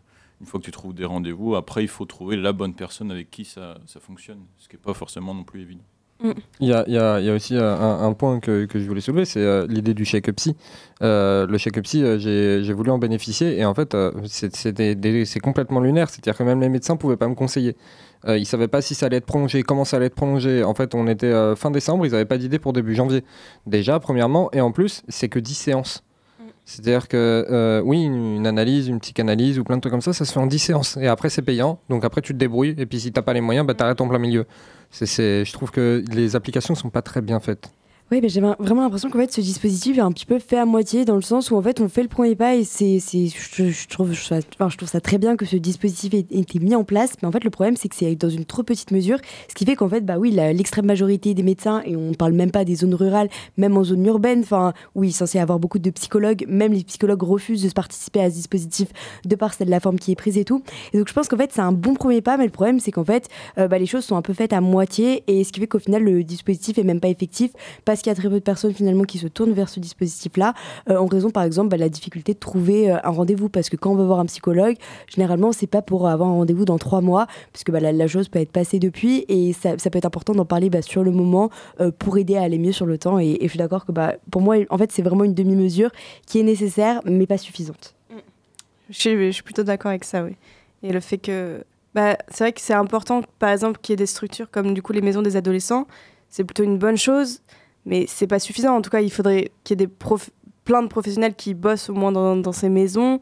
[0.40, 3.30] une fois que tu trouves des rendez-vous, après il faut trouver la bonne personne avec
[3.30, 5.84] qui ça, ça fonctionne, ce qui n'est pas forcément non plus évident.
[6.22, 6.30] Mm.
[6.60, 9.66] Il y, a, y, y, a, aussi euh, un, point que, je voulais soulever, c'est
[9.66, 10.56] l'idée du chèque psy.
[11.00, 13.96] le chèque psy, j'ai voulu en bénéficier et en fait,
[14.26, 16.08] c'est complètement lunaire.
[16.08, 17.76] C'est-à-dire que même les médecins ne pouvaient pas me conseiller.
[18.26, 20.64] Euh, ils ne savaient pas si ça allait être prolongé, comment ça allait être prolongé.
[20.64, 23.24] En fait, on était euh, fin décembre, ils n'avaient pas d'idée pour début janvier.
[23.66, 26.04] Déjà, premièrement, et en plus, c'est que 10 séances.
[26.64, 30.24] C'est-à-dire que, euh, oui, une, analyse, une psychanalyse ou plein de trucs comme ça, ça
[30.24, 30.96] se fait en 10 séances.
[30.96, 31.78] Et après, c'est payant.
[31.90, 32.74] Donc après, tu te débrouilles.
[32.78, 34.46] Et puis, si tu n'as pas les moyens, bah, tu arrêtes en plein milieu.
[34.92, 37.70] je trouve que les applications ne sont pas très bien faites.
[38.14, 40.66] Oui, mais j'ai vraiment l'impression qu'en fait, ce dispositif est un petit peu fait à
[40.66, 43.64] moitié, dans le sens où en fait, on fait le premier pas et c'est, je,
[43.64, 47.14] je, trouve, je, trouve ça très bien que ce dispositif ait été mis en place,
[47.20, 49.64] mais en fait, le problème, c'est que c'est dans une trop petite mesure, ce qui
[49.64, 52.64] fait qu'en fait, bah oui, l'extrême majorité des médecins, et on ne parle même pas
[52.64, 55.90] des zones rurales, même en zone urbaine, enfin, où il est censé avoir beaucoup de
[55.90, 58.90] psychologues, même les psychologues refusent de participer à ce dispositif
[59.24, 60.62] de par celle de la forme qui est prise et tout.
[60.92, 62.92] Et donc, je pense qu'en fait, c'est un bon premier pas, mais le problème, c'est
[62.92, 65.58] qu'en fait, euh, bah, les choses sont un peu faites à moitié, et ce qui
[65.58, 67.50] fait qu'au final, le dispositif est même pas effectif,
[67.84, 70.54] parce qu'il y a très peu de personnes finalement qui se tournent vers ce dispositif-là,
[70.90, 73.48] euh, en raison par exemple bah, de la difficulté de trouver euh, un rendez-vous.
[73.48, 74.76] Parce que quand on va voir un psychologue,
[75.08, 78.38] généralement, c'est pas pour avoir un rendez-vous dans trois mois, puisque bah, la, chose peut
[78.38, 81.90] être passée depuis, et ça, peut être important d'en parler bah, sur le moment euh,
[81.90, 83.18] pour aider à aller mieux sur le temps.
[83.18, 83.92] Et, je suis d'accord que
[84.30, 85.90] pour moi, en fait, c'est vraiment une demi-mesure
[86.26, 87.94] qui est nécessaire, mais pas suffisante.
[88.90, 90.36] Je suis, je suis plutôt d'accord avec ça, oui.
[90.82, 91.64] Et le fait que
[91.94, 94.92] c'est vrai que c'est important, par exemple, qu'il y ait des structures comme du coup
[94.92, 95.86] les maisons des adolescents.
[96.28, 97.40] C'est plutôt une bonne chose
[97.86, 98.76] mais c'est pas suffisant.
[98.76, 99.92] En tout cas, il faudrait qu'il y ait des
[100.64, 103.20] plein de professionnels qui bossent au moins dans, ces maisons.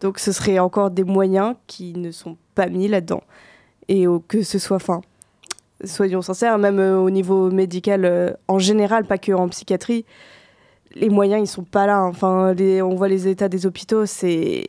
[0.00, 3.22] Donc ce serait encore des moyens qui ne sont pas mis là-dedans.
[3.88, 5.00] Et que ce soit, fin,
[5.84, 10.04] soyons sincères, même euh, au niveau médical euh, en général, pas que en psychiatrie,
[10.94, 12.02] les moyens ils sont pas là.
[12.04, 14.66] Enfin, on voit les états des hôpitaux, c'est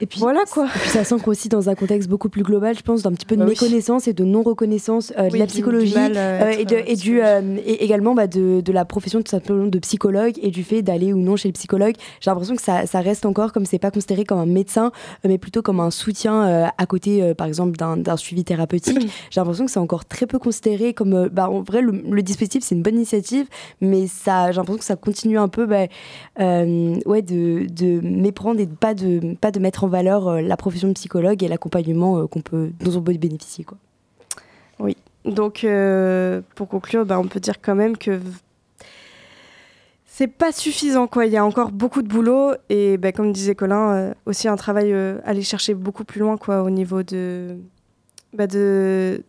[0.00, 0.66] Et puis, voilà quoi.
[0.66, 3.26] Et puis ça s'ancre aussi dans un contexte beaucoup plus global, je pense, d'un petit
[3.26, 3.52] peu de Bah oui.
[3.60, 6.96] méconnaissance et de non-reconnaissance euh, de Oui, la du- du psychologie euh, et, de- et
[6.96, 10.64] du, euh, et également bah, de, de la profession tout simplement de psychologue et du
[10.64, 11.94] fait d'aller ou non chez le psychologue.
[12.20, 14.86] J'ai l'impression que ça, ça reste encore comme c'est pas considéré comme un médecin,
[15.24, 18.98] euh, mais plutôt comme un soutien euh, à côté, euh, par exemple, d'un suivi thérapeutique.
[19.30, 21.14] J'ai l'impression que c'est encore très peu considéré comme.
[21.14, 23.46] euh, bah, en vrai, le, le dispositif, c'est une bonne initiative,
[23.80, 25.86] mais ça, j'ai l'impression que ça continue un peu bah,
[26.40, 30.56] euh, ouais, de, de méprendre et de pas de, pas de mettre valeur euh, la
[30.56, 33.64] profession de psychologue et l'accompagnement euh, qu'on peut, dont on peut bénéficier.
[33.64, 33.78] Quoi.
[34.78, 34.96] Oui.
[35.24, 38.20] Donc, euh, pour conclure, bah, on peut dire quand même que
[40.16, 41.08] c'est pas suffisant.
[41.08, 41.26] Quoi.
[41.26, 42.52] Il y a encore beaucoup de boulot.
[42.68, 46.62] Et bah, comme disait Colin, aussi un travail euh, aller chercher beaucoup plus loin quoi,
[46.62, 47.56] au niveau de.
[48.32, 49.24] Bah, de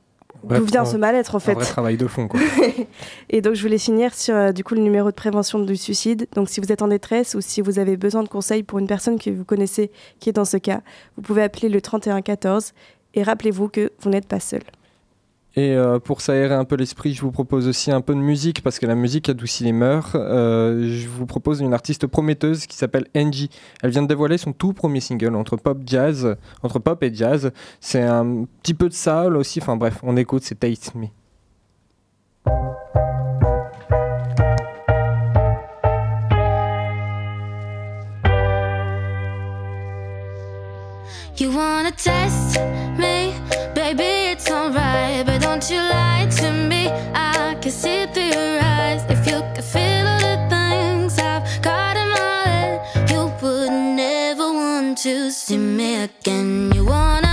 [0.50, 2.40] D'où vient un- ce mal-être en un fait vrai travail de fond, quoi.
[3.30, 6.28] Et donc je voulais finir sur euh, du coup le numéro de prévention du suicide.
[6.36, 8.88] Donc si vous êtes en détresse ou si vous avez besoin de conseils pour une
[8.88, 10.82] personne que vous connaissez qui est dans ce cas,
[11.18, 12.74] vous pouvez appeler le 3114
[13.16, 14.62] et rappelez-vous que vous n'êtes pas seul.
[15.58, 18.62] Et euh, pour s'aérer un peu l'esprit, je vous propose aussi un peu de musique
[18.62, 20.12] parce que la musique adoucit les mœurs.
[20.16, 23.50] Euh, je vous propose une artiste prometteuse qui s'appelle Angie.
[23.82, 27.52] Elle vient de dévoiler son tout premier single entre pop jazz, entre pop et jazz.
[27.80, 29.60] C'est un petit peu de soul aussi.
[29.62, 31.08] Enfin bref, on écoute, c'est Taste Me.
[41.38, 42.58] You wanna test
[42.98, 43.34] me,
[43.76, 44.25] baby,
[45.56, 49.06] don't you lie to me, I can see through your eyes.
[49.08, 54.52] If you could feel all the things I've got in my head, you would never
[54.52, 56.74] want to see me again.
[56.76, 57.25] You wanna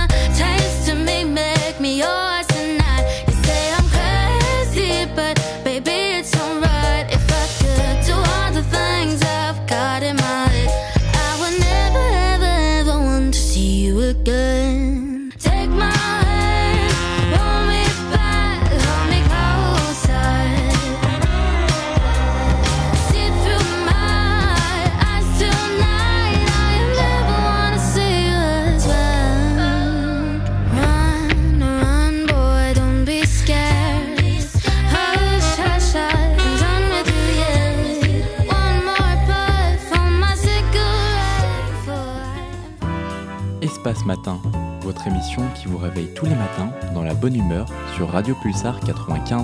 [45.55, 49.43] qui vous réveille tous les matins dans la bonne humeur sur Radio Pulsar 95.9.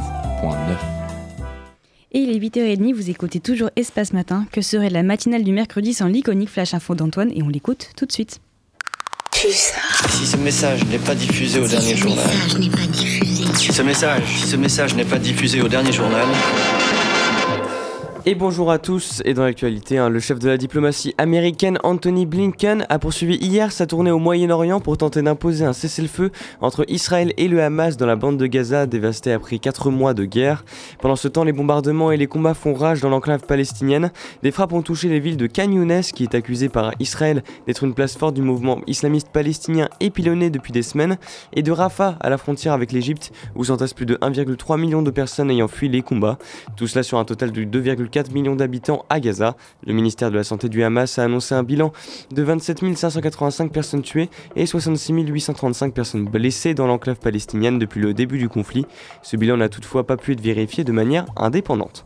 [2.12, 4.46] Et il est 8h30, vous écoutez toujours Espace Matin.
[4.52, 8.06] Que serait la matinale du mercredi sans l'iconique flash info d'Antoine Et on l'écoute tout
[8.06, 8.40] de suite.
[9.34, 12.30] Si ce message n'est pas diffusé au dernier journal.
[13.56, 16.28] Si ce message, si ce message n'est pas diffusé au dernier journal.
[18.26, 22.26] Et bonjour à tous, et dans l'actualité, hein, le chef de la diplomatie américaine Anthony
[22.26, 27.34] Blinken a poursuivi hier sa tournée au Moyen-Orient pour tenter d'imposer un cessez-le-feu entre Israël
[27.38, 30.66] et le Hamas dans la bande de Gaza dévastée après 4 mois de guerre.
[31.02, 34.12] Pendant ce temps, les bombardements et les combats font rage dans l'enclave palestinienne.
[34.44, 37.86] Des frappes ont touché les villes de Khan Younes, qui est accusée par Israël d'être
[37.86, 41.18] une place forte du mouvement islamiste palestinien épilonné depuis des semaines,
[41.54, 45.10] et de Rafah à la frontière avec l'Égypte, où s'entassent plus de 1,3 million de
[45.10, 46.38] personnes ayant fui les combats.
[46.76, 49.56] Tout cela sur un total de 2,4 millions d'habitants à Gaza.
[49.86, 51.92] Le ministère de la Santé du Hamas a annoncé un bilan
[52.32, 58.14] de 27 585 personnes tuées et 66 835 personnes blessées dans l'enclave palestinienne depuis le
[58.14, 58.86] début du conflit.
[59.22, 62.06] Ce bilan n'a toutefois pas pu être vérifié de manière indépendante.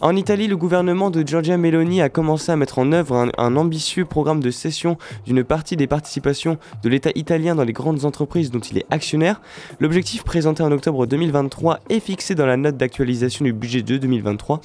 [0.00, 3.56] En Italie, le gouvernement de Giorgia Meloni a commencé à mettre en œuvre un, un
[3.56, 8.50] ambitieux programme de cession d'une partie des participations de l'État italien dans les grandes entreprises
[8.50, 9.40] dont il est actionnaire.
[9.80, 14.60] L'objectif présenté en octobre 2023 est fixé dans la note d'actualisation du budget de 2023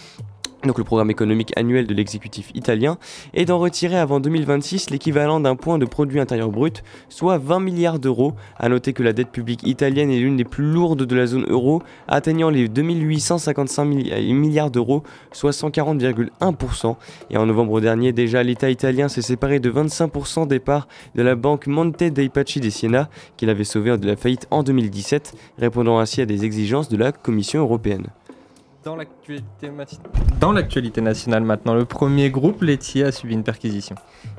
[0.63, 2.97] donc le programme économique annuel de l'exécutif italien,
[3.33, 7.99] est d'en retirer avant 2026 l'équivalent d'un point de produit intérieur brut, soit 20 milliards
[7.99, 8.33] d'euros.
[8.57, 11.45] A noter que la dette publique italienne est l'une des plus lourdes de la zone
[11.47, 16.95] euro, atteignant les 2855 milli- milliards d'euros, soit 140,1%.
[17.29, 21.35] Et en novembre dernier, déjà, l'État italien s'est séparé de 25% des parts de la
[21.35, 25.99] banque Monte dei Paschi di Siena, qu'il avait sauvé de la faillite en 2017, répondant
[25.99, 28.07] ainsi à des exigences de la Commission européenne.
[28.85, 29.99] Dans l'actualité mati-
[30.39, 33.95] Dans l'actualité nationale maintenant, le premier groupe laitier a subi une perquisition.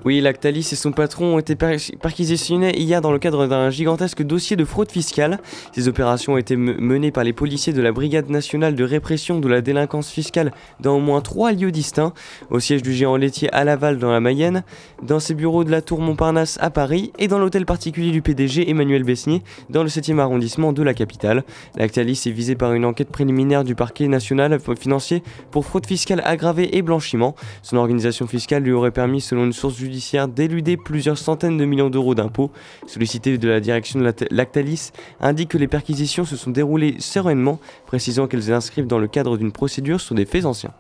[0.07, 4.23] Oui, Lactalis et son patron ont été per- perquisitionnés hier dans le cadre d'un gigantesque
[4.23, 5.41] dossier de fraude fiscale.
[5.75, 9.41] Ces opérations ont été me- menées par les policiers de la Brigade nationale de répression
[9.41, 12.15] de la délinquance fiscale dans au moins trois lieux distincts,
[12.49, 14.65] au siège du géant laitier à Laval dans la Mayenne,
[15.03, 18.71] dans ses bureaux de la Tour Montparnasse à Paris et dans l'hôtel particulier du PDG
[18.71, 21.45] Emmanuel Besnier dans le 7e arrondissement de la capitale.
[21.77, 26.23] Lactalis est visé par une enquête préliminaire du parquet national national financier pour fraude fiscale
[26.25, 27.35] aggravée et blanchiment.
[27.63, 31.91] Son organisation fiscale lui aurait permis, selon une source judiciaire, d'éluder plusieurs centaines de millions
[31.91, 32.51] d'euros d'impôts.
[32.87, 34.91] Sollicité de la direction de Lactalis,
[35.21, 39.53] indique que les perquisitions se sont déroulées sereinement, précisant qu'elles inscrivent dans le cadre d'une
[39.53, 40.73] procédure sur des faits anciens.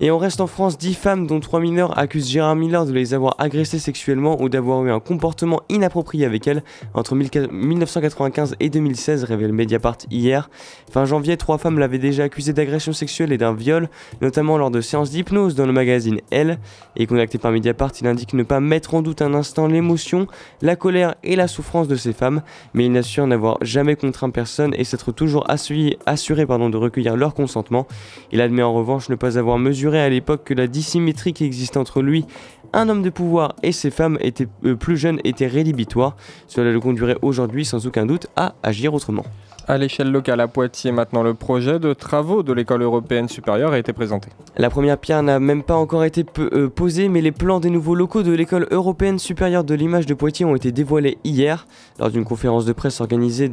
[0.00, 3.14] Et on reste en France, 10 femmes dont 3 mineurs accusent Gérard Miller de les
[3.14, 6.62] avoir agressées sexuellement ou d'avoir eu un comportement inapproprié avec elles
[6.94, 10.48] entre 1995 et 2016, révèle Mediapart hier.
[10.90, 13.88] Fin janvier, trois femmes l'avaient déjà accusé d'agression sexuelle et d'un viol,
[14.20, 16.58] notamment lors de séances d'hypnose dans le magazine Elle.
[16.96, 20.26] Et contacté par Mediapart, il indique ne pas mettre en doute un instant l'émotion,
[20.62, 22.42] la colère et la souffrance de ces femmes,
[22.74, 27.86] mais il n'assure n'avoir jamais contraint personne et s'être toujours assuré, de recueillir leur consentement.
[28.30, 31.78] Il admet en revanche ne pas avoir mesuré à l'époque que la dissymétrie qui existait
[31.78, 32.24] entre lui,
[32.72, 34.18] un homme de pouvoir, et ses femmes
[34.64, 36.16] euh, plus jeunes était rédhibitoire.
[36.46, 39.24] Cela le conduirait aujourd'hui sans aucun doute à agir autrement.
[39.72, 43.78] À l'échelle locale à Poitiers, maintenant, le projet de travaux de l'école européenne supérieure a
[43.78, 44.28] été présenté.
[44.58, 47.94] La première pierre n'a même pas encore été euh, posée, mais les plans des nouveaux
[47.94, 51.66] locaux de l'école européenne supérieure de l'image de Poitiers ont été dévoilés hier.
[51.98, 53.48] Lors d'une conférence de presse organisée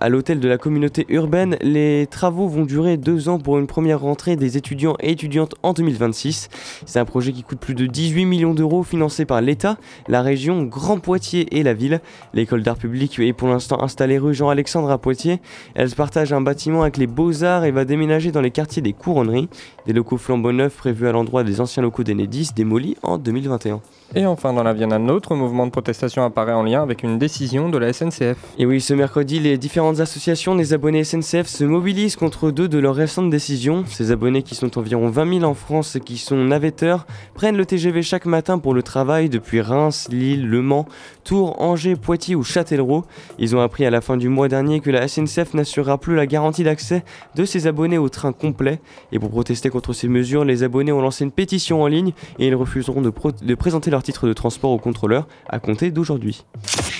[0.00, 4.02] à l'hôtel de la communauté urbaine, les travaux vont durer deux ans pour une première
[4.02, 6.48] rentrée des étudiants et étudiantes en 2026.
[6.86, 10.62] C'est un projet qui coûte plus de 18 millions d'euros, financé par l'État, la région,
[10.62, 12.00] Grand Poitiers et la ville.
[12.34, 15.40] L'école d'art public est pour l'instant installée rue Jean-Alexandre à Poitiers.
[15.74, 18.92] Elle se partage un bâtiment avec les Beaux-Arts et va déménager dans les quartiers des
[18.92, 19.48] Couronneries,
[19.86, 23.80] des locaux flambant neufs prévus à l'endroit des anciens locaux d'Enedis démolis en 2021.
[24.14, 27.18] Et enfin, dans la Vienne, un autre mouvement de protestation apparaît en lien avec une
[27.18, 28.36] décision de la SNCF.
[28.56, 32.78] Et oui, ce mercredi, les différentes associations des abonnés SNCF se mobilisent contre deux de
[32.78, 33.84] leurs récentes décisions.
[33.88, 37.66] Ces abonnés, qui sont environ 20 000 en France et qui sont navetteurs, prennent le
[37.66, 40.86] TGV chaque matin pour le travail depuis Reims, Lille, Le Mans,
[41.24, 43.04] Tours, Angers, Poitiers ou Châtellerault.
[43.38, 46.26] Ils ont appris à la fin du mois dernier que la SNCF n'assurera plus la
[46.26, 48.80] garantie d'accès de ses abonnés au train complet.
[49.12, 52.46] Et pour protester contre ces mesures, les abonnés ont lancé une pétition en ligne et
[52.46, 56.44] ils refuseront de, de présenter leur titre de transport au contrôleur à compter d'aujourd'hui.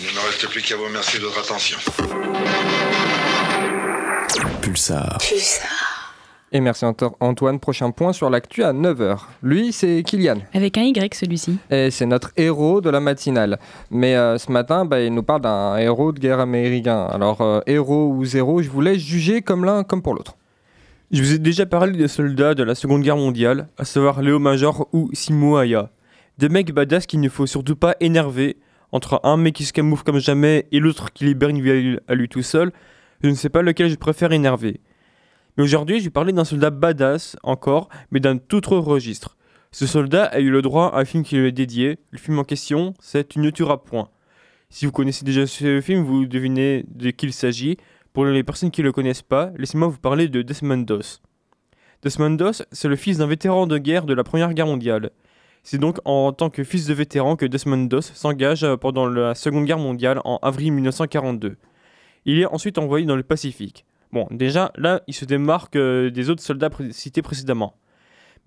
[0.00, 1.78] Il ne me reste plus qu'à vous remercier de votre attention.
[4.60, 5.18] Pulsar.
[5.18, 5.95] Pulsar.
[6.52, 7.58] Et merci Antoine.
[7.58, 9.18] Prochain point sur l'actu à 9h.
[9.42, 10.38] Lui, c'est Kylian.
[10.54, 11.58] Avec un Y celui-ci.
[11.70, 13.58] Et c'est notre héros de la matinale.
[13.90, 17.06] Mais euh, ce matin, bah, il nous parle d'un héros de guerre américain.
[17.06, 20.36] Alors, euh, héros ou zéro, je vous laisse juger comme l'un comme pour l'autre.
[21.10, 24.38] Je vous ai déjà parlé des soldats de la Seconde Guerre mondiale, à savoir Léo
[24.38, 25.90] Major ou Simo Aya.
[26.38, 28.56] Des mecs badass qu'il ne faut surtout pas énerver.
[28.92, 32.14] Entre un mec qui se camoufle comme jamais et l'autre qui libère une vie à
[32.14, 32.72] lui tout seul,
[33.22, 34.80] je ne sais pas lequel je préfère énerver.
[35.56, 39.36] Mais aujourd'hui, je vais parler d'un soldat badass encore, mais d'un tout autre registre.
[39.72, 41.98] Ce soldat a eu le droit à un film qui lui est dédié.
[42.10, 44.10] Le film en question, c'est Tu ne tueras point.
[44.68, 47.78] Si vous connaissez déjà ce film, vous devinez de qui il s'agit.
[48.12, 51.22] Pour les personnes qui ne le connaissent pas, laissez-moi vous parler de Desmond Doss.
[52.02, 55.10] Desmond Doss, c'est le fils d'un vétéran de guerre de la Première Guerre mondiale.
[55.62, 59.64] C'est donc en tant que fils de vétéran que Desmond Doss s'engage pendant la Seconde
[59.64, 61.56] Guerre mondiale en avril 1942.
[62.26, 63.85] Il est ensuite envoyé dans le Pacifique.
[64.12, 67.74] Bon, déjà, là, il se démarque euh, des autres soldats cités précédemment.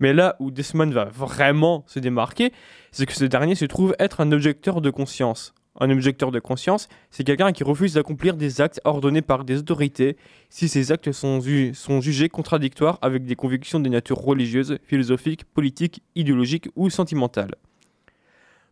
[0.00, 2.52] Mais là où Desmond va vraiment se démarquer,
[2.90, 5.54] c'est que ce dernier se trouve être un objecteur de conscience.
[5.78, 10.16] Un objecteur de conscience, c'est quelqu'un qui refuse d'accomplir des actes ordonnés par des autorités
[10.48, 11.40] si ces actes sont,
[11.74, 17.54] sont, jugés contradictoires avec des convictions de nature religieuse, philosophique, politique, idéologique ou sentimentale.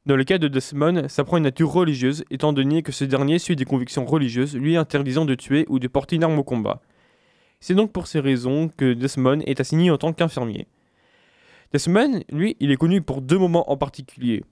[0.08, 3.38] Dans le cas de Desmond, ça prend une nature religieuse, étant donné que ce dernier
[3.38, 6.80] suit des convictions religieuses lui interdisant de tuer ou de porter une arme au combat.
[7.60, 10.66] C'est donc pour ces raisons que Desmond est assigné en tant qu'infirmier.
[11.74, 14.44] Desmond, lui, il est connu pour deux moments en particulier.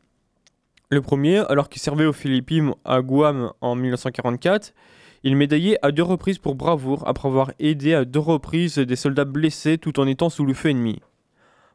[0.91, 4.75] Le premier, alors qu'il servait aux Philippines à Guam en 1944,
[5.23, 9.25] il médaillé à deux reprises pour bravoure après avoir aidé à deux reprises des soldats
[9.25, 11.01] blessés tout en étant sous le feu ennemi.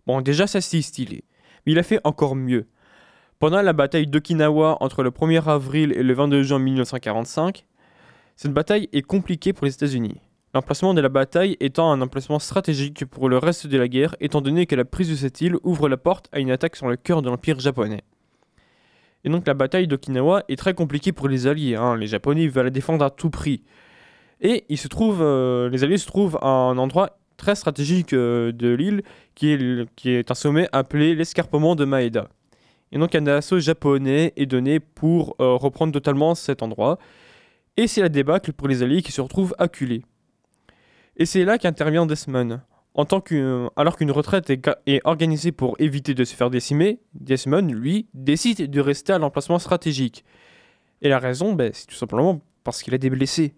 [0.05, 1.23] Bon, déjà ça c'est stylé,
[1.65, 2.67] mais il a fait encore mieux.
[3.41, 7.65] Pendant la bataille d'Okinawa entre le 1er avril et le 22 juin 1945,
[8.35, 10.21] cette bataille est compliquée pour les États-Unis.
[10.53, 14.41] L'emplacement de la bataille étant un emplacement stratégique pour le reste de la guerre, étant
[14.41, 16.97] donné que la prise de cette île ouvre la porte à une attaque sur le
[16.97, 18.03] cœur de l'Empire japonais.
[19.23, 21.75] Et donc la bataille d'Okinawa est très compliquée pour les Alliés.
[21.75, 21.97] Hein.
[21.97, 23.63] Les Japonais veulent la défendre à tout prix.
[24.41, 29.01] Et se euh, les Alliés se trouvent à un endroit très stratégique euh, de l'île,
[29.33, 32.27] qui est un sommet appelé l'escarpement de Maeda.
[32.91, 36.97] Et donc un assaut japonais est donné pour euh, reprendre totalement cet endroit.
[37.77, 40.03] Et c'est la débâcle pour les Alliés qui se retrouvent acculés.
[41.17, 42.61] Et c'est là qu'intervient Desmond.
[42.93, 48.07] En que, alors qu'une retraite est, organisée pour éviter de se faire décimer, Desmond, lui,
[48.13, 50.25] décide de rester à l'emplacement stratégique.
[51.01, 53.55] Et la raison, ben, c'est tout simplement parce qu'il a des blessés.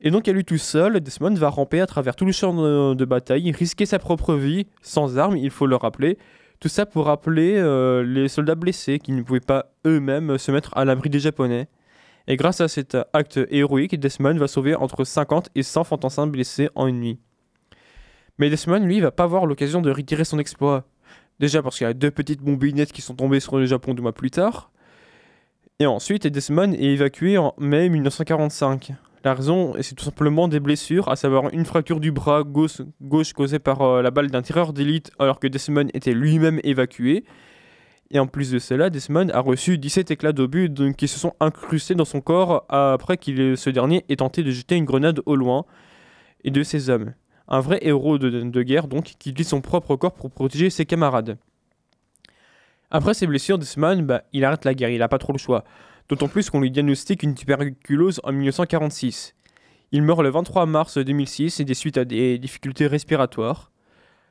[0.00, 2.52] Et donc à lui tout seul, Desmond va ramper à travers tout le champ
[2.94, 6.18] de bataille, risquer sa propre vie, sans armes, il faut le rappeler.
[6.62, 10.70] Tout ça pour rappeler euh, les soldats blessés qui ne pouvaient pas eux-mêmes se mettre
[10.76, 11.66] à l'abri des Japonais.
[12.28, 16.68] Et grâce à cet acte héroïque, Desmond va sauver entre 50 et 100 fantassins blessés
[16.76, 17.18] en une nuit.
[18.38, 20.84] Mais Desmond, lui, va pas avoir l'occasion de retirer son exploit.
[21.40, 24.02] Déjà parce qu'il y a deux petites bombinettes qui sont tombées sur le Japon deux
[24.02, 24.70] mois plus tard.
[25.80, 28.92] Et ensuite, Desmond est évacué en mai 1945.
[29.24, 32.82] La raison, c'est tout simplement des blessures, à savoir une fracture du bras gauche,
[33.34, 37.24] causée par euh, la balle d'un tireur d'élite alors que Desmond était lui-même évacué.
[38.10, 41.94] Et en plus de cela, Desmond a reçu 17 éclats d'obus qui se sont incrustés
[41.94, 45.64] dans son corps après que ce dernier ait tenté de jeter une grenade au loin
[46.44, 47.14] et de ses hommes.
[47.48, 51.38] Un vrai héros de, guerre donc qui utilise son propre corps pour protéger ses camarades.
[52.90, 55.64] Après ses blessures, Desmond, bah, il arrête la guerre, il n'a pas trop le choix.
[56.08, 59.34] D'autant plus qu'on lui diagnostique une tuberculose en 1946.
[59.92, 63.70] Il meurt le 23 mars 2006 et des suites à des difficultés respiratoires.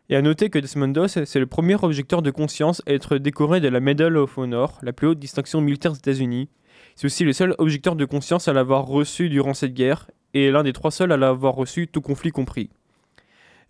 [0.09, 3.61] Et à noter que Desmond Doss, c'est le premier objecteur de conscience à être décoré
[3.61, 6.49] de la Medal of Honor, la plus haute distinction militaire des États-Unis.
[6.95, 10.63] C'est aussi le seul objecteur de conscience à l'avoir reçu durant cette guerre, et l'un
[10.63, 12.69] des trois seuls à l'avoir reçu, tout conflit compris.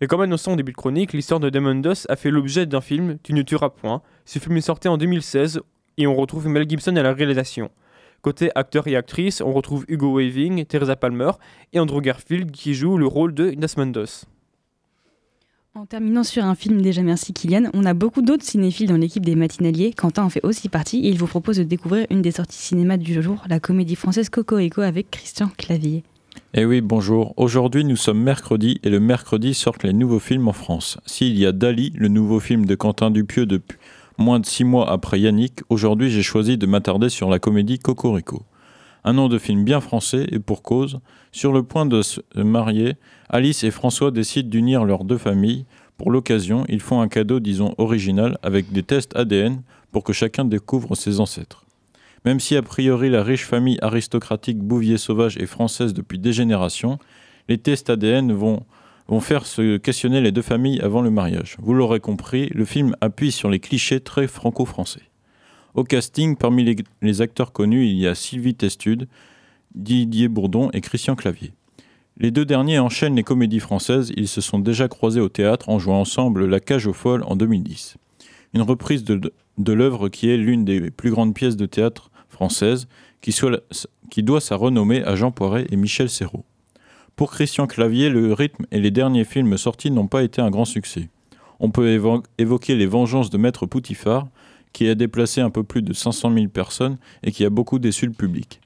[0.00, 2.80] Et comme annoncé en début de chronique, l'histoire de Desmond Doss a fait l'objet d'un
[2.80, 4.02] film, Tu ne tueras point.
[4.24, 5.60] Ce film est sorti en 2016,
[5.98, 7.70] et on retrouve Mel Gibson à la réalisation.
[8.22, 11.32] Côté acteur et actrice, on retrouve Hugo Weaving, Teresa Palmer
[11.72, 13.52] et Andrew Garfield qui jouent le rôle de
[13.90, 14.26] Doss.
[15.74, 19.26] En terminant sur un film déjà merci Kylian, on a beaucoup d'autres cinéphiles dans l'équipe
[19.26, 19.92] des matinaliers.
[19.92, 22.96] Quentin en fait aussi partie et il vous propose de découvrir une des sorties cinéma
[22.96, 26.04] du jour, la comédie française Cocorico avec Christian Clavier.
[26.54, 27.34] Eh oui, bonjour.
[27.36, 30.98] Aujourd'hui, nous sommes mercredi et le mercredi sortent les nouveaux films en France.
[31.06, 33.78] S'il y a Dali, le nouveau film de Quentin Dupieux depuis
[34.18, 38.42] moins de six mois après Yannick, aujourd'hui j'ai choisi de m'attarder sur la comédie Cocorico.
[39.04, 41.00] Un nom de film bien français et pour cause,
[41.32, 42.94] sur le point de se marier,
[43.28, 45.64] Alice et François décident d'unir leurs deux familles.
[45.96, 50.44] Pour l'occasion, ils font un cadeau, disons, original avec des tests ADN pour que chacun
[50.44, 51.64] découvre ses ancêtres.
[52.24, 56.98] Même si a priori la riche famille aristocratique Bouvier-Sauvage est française depuis des générations,
[57.48, 58.64] les tests ADN vont,
[59.08, 61.56] vont faire se questionner les deux familles avant le mariage.
[61.60, 65.02] Vous l'aurez compris, le film appuie sur les clichés très franco-français.
[65.74, 69.08] Au casting, parmi les, acteurs connus, il y a Sylvie Testude,
[69.74, 71.52] Didier Bourdon et Christian Clavier.
[72.18, 75.78] Les deux derniers enchaînent les comédies françaises, ils se sont déjà croisés au théâtre en
[75.78, 77.96] jouant ensemble La Cage aux Folles en 2010.
[78.52, 79.32] Une reprise de,
[79.72, 82.86] l'œuvre qui est l'une des plus grandes pièces de théâtre françaises,
[83.22, 86.44] qui doit sa renommée à Jean Poiret et Michel Serrault.
[87.16, 90.64] Pour Christian Clavier, le rythme et les derniers films sortis n'ont pas été un grand
[90.64, 91.08] succès.
[91.60, 94.28] On peut évo évoquer Les Vengeances de Maître Poutifard,
[94.72, 98.06] qui a déplacé un peu plus de 500 000 personnes et qui a beaucoup déçu
[98.06, 98.60] le public.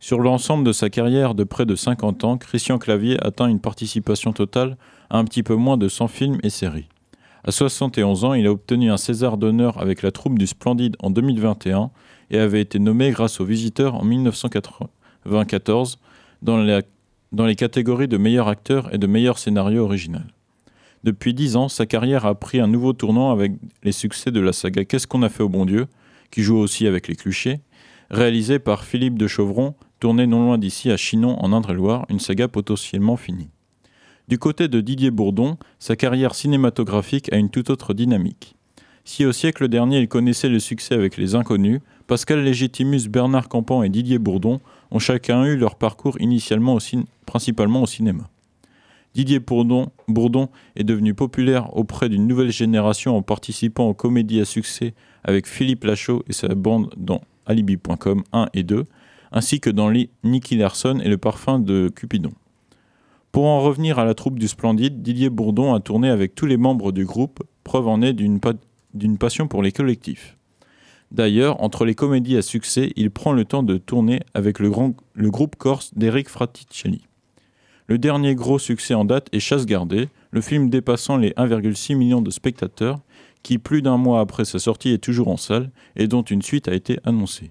[0.00, 4.32] Sur l'ensemble de sa carrière de près de 50 ans, Christian Clavier atteint une participation
[4.32, 4.76] totale
[5.10, 6.88] à un petit peu moins de 100 films et séries.
[7.42, 11.10] À 71 ans, il a obtenu un César d'honneur avec la troupe du Splendide en
[11.10, 11.90] 2021
[12.30, 15.98] et avait été nommé grâce aux visiteurs en 1994
[16.42, 16.82] dans, la,
[17.32, 20.26] dans les catégories de meilleur acteur et de meilleur scénario original.
[21.04, 23.52] Depuis dix ans, sa carrière a pris un nouveau tournant avec
[23.84, 25.86] les succès de la saga Qu'est-ce qu'on a fait au bon Dieu,
[26.30, 27.60] qui joue aussi avec les clichés,
[28.10, 32.48] réalisé par Philippe de Chauvron, tourné non loin d'ici à Chinon en Indre-et-Loire, une saga
[32.48, 33.50] potentiellement finie.
[34.28, 38.56] Du côté de Didier Bourdon, sa carrière cinématographique a une toute autre dynamique.
[39.04, 43.82] Si au siècle dernier il connaissait le succès avec Les Inconnus, Pascal Légitimus, Bernard Campan
[43.82, 44.60] et Didier Bourdon
[44.90, 46.78] ont chacun eu leur parcours initialement
[47.26, 48.28] principalement au cinéma.
[49.14, 54.94] Didier Bourdon, est devenu populaire auprès d'une nouvelle génération en participant aux comédies à succès
[55.24, 58.84] avec Philippe Lachaud et sa bande dans Alibi.com 1 et 2,
[59.32, 59.90] ainsi que dans
[60.22, 62.32] Nicky Larson et le parfum de Cupidon.
[63.32, 66.56] Pour en revenir à la troupe du Splendide, Didier Bourdon a tourné avec tous les
[66.56, 68.52] membres du groupe, preuve en est d'une pa
[69.18, 70.37] passion pour les collectifs.
[71.10, 74.70] D'ailleurs, entre les comédies à succès, il prend le temps de tourner avec le,
[75.30, 77.02] groupe corse d'Eric Fraticelli.
[77.86, 82.20] Le dernier gros succès en date est Chasse gardée, le film dépassant les 1,6 millions
[82.20, 83.00] de spectateurs,
[83.42, 86.68] qui plus d'un mois après sa sortie est toujours en salle et dont une suite
[86.68, 87.50] a été annoncée.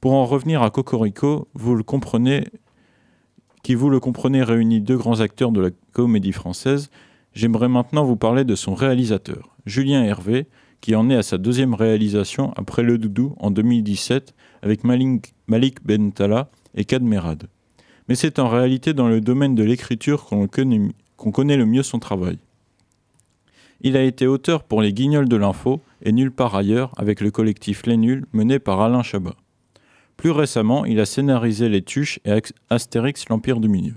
[0.00, 2.48] Pour en revenir à Cocorico, vous le comprenez,
[3.62, 6.90] qui vous le comprenez réunit deux grands acteurs de la comédie française,
[7.32, 10.48] j'aimerais maintenant vous parler de son réalisateur, Julien Hervé,
[10.86, 15.84] qui en est à sa deuxième réalisation après Le Doudou en 2017 avec Malik, Malik
[15.84, 17.48] Bentala et Kadmerad
[18.08, 21.82] mais c'est en réalité dans le domaine de l'écriture qu'on connaît, qu connaît, le mieux
[21.82, 22.38] son travail.
[23.80, 27.32] Il a été auteur pour Les Guignols de l'Info et Nulle part ailleurs avec le
[27.32, 29.34] collectif Les Nuls mené par Alain Chabat.
[30.16, 33.94] Plus récemment, il a scénarisé Les Tuches et Astérix l'Empire du Milieu.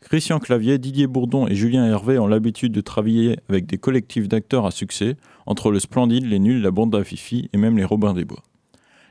[0.00, 4.66] Christian Clavier, Didier Bourdon et Julien Hervé ont l'habitude de travailler avec des collectifs d'acteurs
[4.66, 8.14] à succès, entre le Splendide, les Nuls, la bande à Fifi et même les Robins
[8.14, 8.42] des Bois.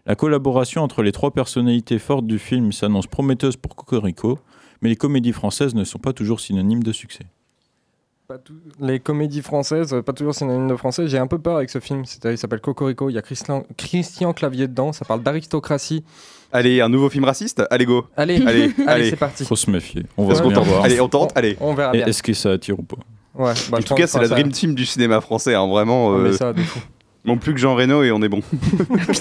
[0.05, 4.39] La collaboration entre les trois personnalités fortes du film s'annonce prometteuse pour Cocorico,
[4.81, 7.25] mais les comédies françaises ne sont pas toujours synonymes de succès.
[8.27, 11.05] Pas tout- Les comédies françaises, euh, pas toujours synonyme de français.
[11.07, 12.05] J'ai un peu peur avec ce film.
[12.05, 13.09] C'est- Il s'appelle Cocorico.
[13.09, 14.93] Il y a Christian, Christian Clavier dedans.
[14.93, 16.03] Ça parle d'aristocratie.
[16.53, 17.61] Allez, un nouveau film raciste?
[17.69, 19.43] Allez, go Allez, allez, allez, c'est parti.
[19.43, 20.03] Faut se méfier.
[20.17, 20.53] On va tente.
[20.65, 20.83] voir.
[20.85, 21.57] Allez, on tente, allez.
[21.59, 22.07] On verra Et bien.
[22.07, 22.97] Est-ce que ça attire ou pas?
[23.35, 26.07] Ouais, bah, en tout cas, c'est la ça- dream team du cinéma français, hein, vraiment.
[26.07, 26.79] On met euh, ça de fou.
[27.23, 28.41] Non plus que Jean Reno et on est bon.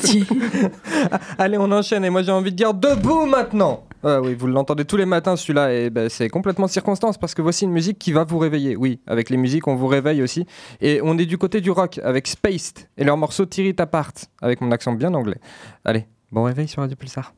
[1.38, 2.04] Allez, on enchaîne.
[2.04, 3.84] Et moi, j'ai envie de dire debout maintenant.
[4.02, 5.74] Ah oui, vous l'entendez tous les matins celui-là.
[5.74, 8.74] Et ben, c'est complètement circonstance parce que voici une musique qui va vous réveiller.
[8.74, 10.46] Oui, avec les musiques, on vous réveille aussi.
[10.80, 14.12] Et on est du côté du rock avec Spaced et leur morceau Tear It Apart
[14.40, 15.36] avec mon accent bien anglais.
[15.84, 17.34] Allez, bon réveil sur Radio Pulsar.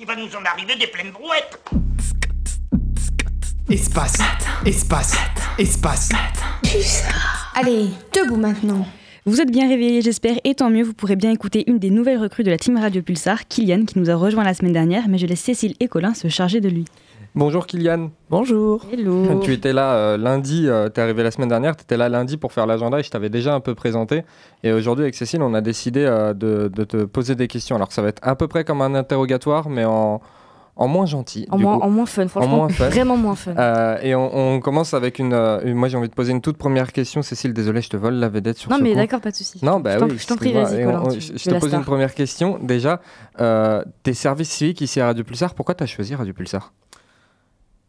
[0.00, 1.58] Il va nous en arriver des pleines brouettes.
[3.68, 4.18] Espace,
[4.64, 5.16] espace,
[5.58, 6.10] espace.
[7.54, 8.86] Allez, debout maintenant.
[9.26, 12.18] Vous êtes bien réveillés, j'espère, et tant mieux, vous pourrez bien écouter une des nouvelles
[12.18, 15.18] recrues de la team Radio Pulsar, Kylian, qui nous a rejoint la semaine dernière, mais
[15.18, 16.84] je laisse Cécile et Colin se charger de lui.
[17.38, 18.10] Bonjour Kylian.
[18.30, 18.84] Bonjour.
[18.92, 19.38] Hello.
[19.44, 22.36] Tu étais là euh, lundi, euh, t'es arrivé la semaine dernière, tu étais là lundi
[22.36, 24.24] pour faire l'agenda et je t'avais déjà un peu présenté.
[24.64, 27.76] Et aujourd'hui avec Cécile, on a décidé euh, de, de te poser des questions.
[27.76, 30.20] Alors ça va être à peu près comme un interrogatoire, mais en,
[30.74, 31.46] en moins gentil.
[31.50, 31.84] En du moins, coup.
[31.84, 32.56] en moins fun, franchement.
[32.56, 32.88] moins fun.
[32.88, 33.54] Vraiment moins fun.
[33.56, 36.40] Euh, et on, on commence avec une, euh, une- Moi j'ai envie de poser une
[36.40, 37.22] toute première question.
[37.22, 38.96] Cécile, désolé, je te vole la vedette sur non, ce mais coup.
[38.96, 39.64] d'accord, pas de souci.
[39.64, 40.18] Non, bah je t'en- oui.
[40.18, 40.78] je t'en prie, vas-y,
[41.12, 42.58] tu- je tu es te pose une première question.
[42.60, 43.00] Déjà,
[43.40, 46.72] euh, tes services civiques ici à Radio Pulsar, pourquoi tu as choisi Radio Pulsar?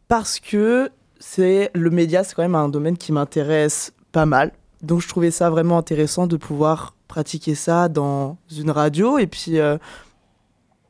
[0.09, 0.89] Parce que
[1.19, 4.51] c'est le média, c'est quand même un domaine qui m'intéresse pas mal.
[4.81, 9.17] Donc je trouvais ça vraiment intéressant de pouvoir pratiquer ça dans une radio.
[9.19, 9.77] Et puis, euh,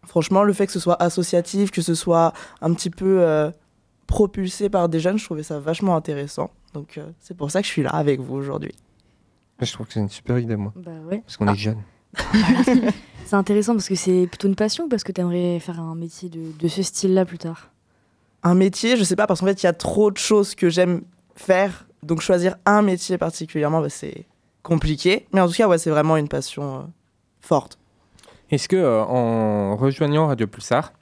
[0.05, 3.51] franchement, le fait que ce soit associatif, que ce soit un petit peu euh,
[4.07, 6.49] propulsé par des jeunes, je trouvais ça vachement intéressant.
[6.73, 8.73] Donc euh, c'est pour ça que je suis là avec vous aujourd'hui.
[9.59, 10.71] Je trouve que c'est une super idée, moi.
[10.77, 11.21] Bah ouais.
[11.25, 11.83] Parce qu'on est jeunes.
[13.25, 15.93] C'est intéressant parce que c'est plutôt une passion ou parce que tu aimerais faire un
[15.93, 17.69] métier de, de ce style-là plus tard
[18.43, 20.69] Un métier, je sais pas, parce qu'en fait, il y a trop de choses que
[20.69, 21.01] j'aime
[21.35, 21.85] faire.
[22.03, 24.25] Donc choisir un métier particulièrement, bah, c'est
[24.63, 25.27] compliqué.
[25.33, 26.81] Mais en tout cas, ouais, c'est vraiment une passion euh,
[27.41, 27.77] forte.
[28.51, 30.93] Est-ce que euh, en rejoignant Radio Pulsar,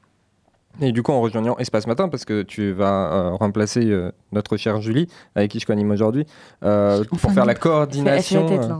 [0.81, 4.57] et du coup en rejoignant Espace Matin, parce que tu vas euh, remplacer euh, notre
[4.57, 6.25] chère Julie, avec qui je coanime aujourd'hui,
[6.63, 8.79] euh, pour faire la coordination, fait la tête, là,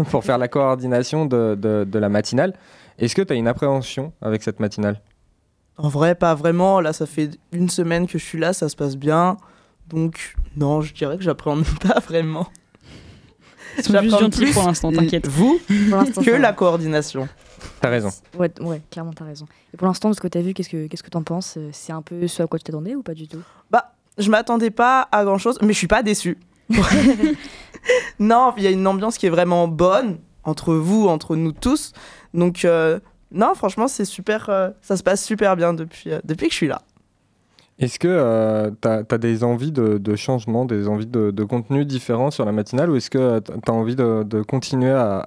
[0.00, 2.54] euh, pour faire la coordination de, de- de la matinale,
[2.98, 5.00] est-ce que tu as une appréhension avec cette matinale?
[5.78, 6.80] En vrai, pas vraiment.
[6.80, 9.36] Là, ça fait une semaine que je suis là, ça se passe bien.
[9.88, 12.48] Donc, non, je dirais que j'appréhende pas vraiment.
[13.78, 15.26] Ils sont juste plus pour l'instant, t'inquiète.
[15.28, 17.28] Vous que la coordination.
[17.80, 18.10] T'as raison.
[18.36, 19.46] Ouais, ouais, clairement, t'as raison.
[19.72, 21.54] Et pour l'instant, de ce que t'as vu, qu'est-ce que qu'est-ce que t'en penses?
[21.56, 23.40] Euh, C'est un peu ce à quoi tu t'attendais ou pas du tout?
[23.70, 26.38] Bah, je m'attendais pas à grand chose, mais je suis pas déçu.
[28.18, 31.92] non, il y a une ambiance qui est vraiment bonne entre vous, entre nous tous.
[32.34, 32.98] Donc, euh,
[33.32, 34.48] non, franchement, c'est super.
[34.48, 36.82] euh, ça se passe super bien depuis, euh, depuis que je suis là.
[37.78, 42.32] Est-ce que tu as, des envies de, de changement, des envies de, de contenu différents
[42.32, 45.18] sur la matinale ou est-ce que tu as envie de, de continuer à,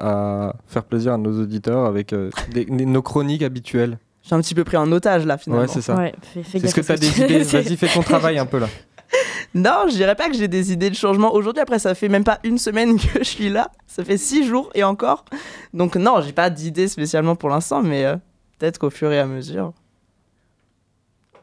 [0.50, 3.98] à faire plaisir à nos auditeurs avec euh, des- des- nos chroniques habituelles?
[4.24, 5.64] J'ai un petit peu pris en otage là, finalement.
[5.64, 5.96] Ouais, c'est ça.
[5.96, 8.68] Ouais, Est-ce que tu as des idées Vas-y, fais ton travail un peu là.
[9.54, 11.34] Non, je dirais pas que j'ai des idées de changement.
[11.34, 13.70] Aujourd'hui, après, ça fait même pas une semaine que je suis là.
[13.86, 15.26] Ça fait six jours et encore.
[15.74, 18.16] Donc, non, j'ai pas d'idées spécialement pour l'instant, mais euh,
[18.60, 19.74] peut-être qu'au fur et à mesure.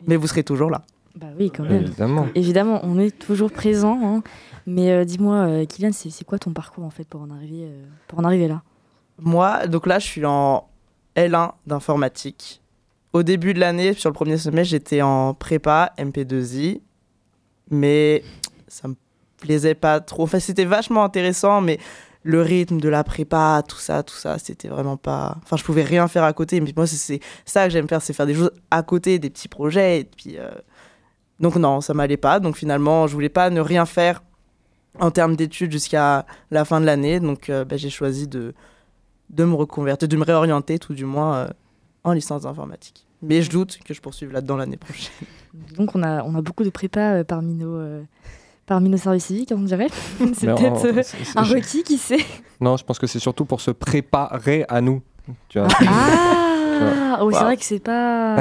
[0.06, 0.82] Mais vous serez toujours là.
[1.16, 1.82] Bah oui, quand même.
[1.82, 2.26] Évidemment.
[2.34, 3.98] Évidemment, on est toujours présent.
[4.02, 4.22] hein.
[4.66, 7.64] Mais euh, dis-moi, euh, Kylian, c'est c'est quoi ton parcours en fait pour en arriver,
[7.64, 8.62] euh, pour en arriver là?
[9.18, 10.68] Moi, donc là, je suis en
[11.16, 12.62] L1 d'informatique.
[13.12, 16.80] Au début de l'année, sur le premier semestre, j'étais en prépa MP2I.
[17.70, 18.22] Mais
[18.66, 18.94] ça me
[19.40, 20.24] plaisait pas trop.
[20.24, 21.78] Enfin, c'était vachement intéressant, mais
[22.24, 25.36] le rythme de la prépa, tout ça, tout ça, c'était vraiment pas.
[25.42, 26.60] Enfin, je pouvais rien faire à côté.
[26.60, 29.48] Mais moi, c'est- ça que j'aime faire, c'est faire des choses à côté, des petits
[29.48, 30.00] projets.
[30.00, 30.50] Et puis, euh,
[31.40, 32.40] donc non, ça m'allait pas.
[32.40, 34.22] Donc finalement, je voulais pas ne rien faire
[34.98, 37.20] en termes d'études jusqu'à la fin de l'année.
[37.20, 38.52] Donc euh, ben, j'ai choisi de,
[39.30, 41.48] de me reconvertir, de me réorienter tout du moins euh,
[42.04, 43.06] en licence d'informatique.
[43.22, 45.10] Mais je doute que je poursuive là-dedans l'année prochaine.
[45.76, 48.02] Donc on a, on a beaucoup de prépa euh, parmi nos, euh,
[48.66, 49.88] parmi nos services civiques, on dirait.
[50.34, 52.24] c'est peut-être euh, c'est- c'est- un requis, qui sait
[52.60, 55.02] Non, je pense que c'est surtout pour se préparer à nous.
[55.48, 55.68] Tu vois.
[55.86, 56.57] Ah,
[57.20, 58.36] oh, c'est vrai que c'est pas.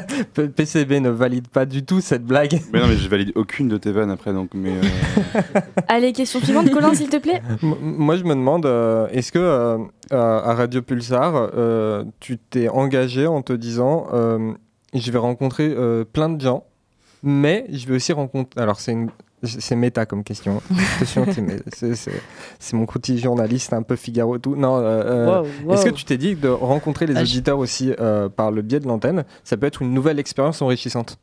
[0.56, 2.60] PCB ne valide pas du tout cette blague.
[2.72, 4.50] Mais non, mais je valide aucune de tes vannes après, donc.
[4.54, 7.42] Mais euh, Allez, question suivante, Colin, s'il te plaît.
[7.62, 9.78] M- Moi, je me demande, euh, est-ce que euh,
[10.10, 14.52] à à Radio Pulsar, euh, tu t'es engagé en te disant, euh,
[14.94, 16.64] je vais rencontrer euh, plein de gens,
[17.22, 18.60] mais je vais aussi rencontrer.
[18.60, 19.10] Alors, c'est une.
[19.44, 20.62] C'est méta comme question.
[20.96, 21.26] Attention,
[22.58, 24.54] c'est mon côté journaliste, un peu Figaro et tout.
[24.54, 25.74] Non, euh, euh, Wow, wow.
[25.74, 28.50] est-ce que tu t'es dit que de rencontrer les Ah, je- auditeurs aussi euh, par
[28.52, 31.18] le biais de l'antenne, ça peut être une nouvelle expérience enrichissante?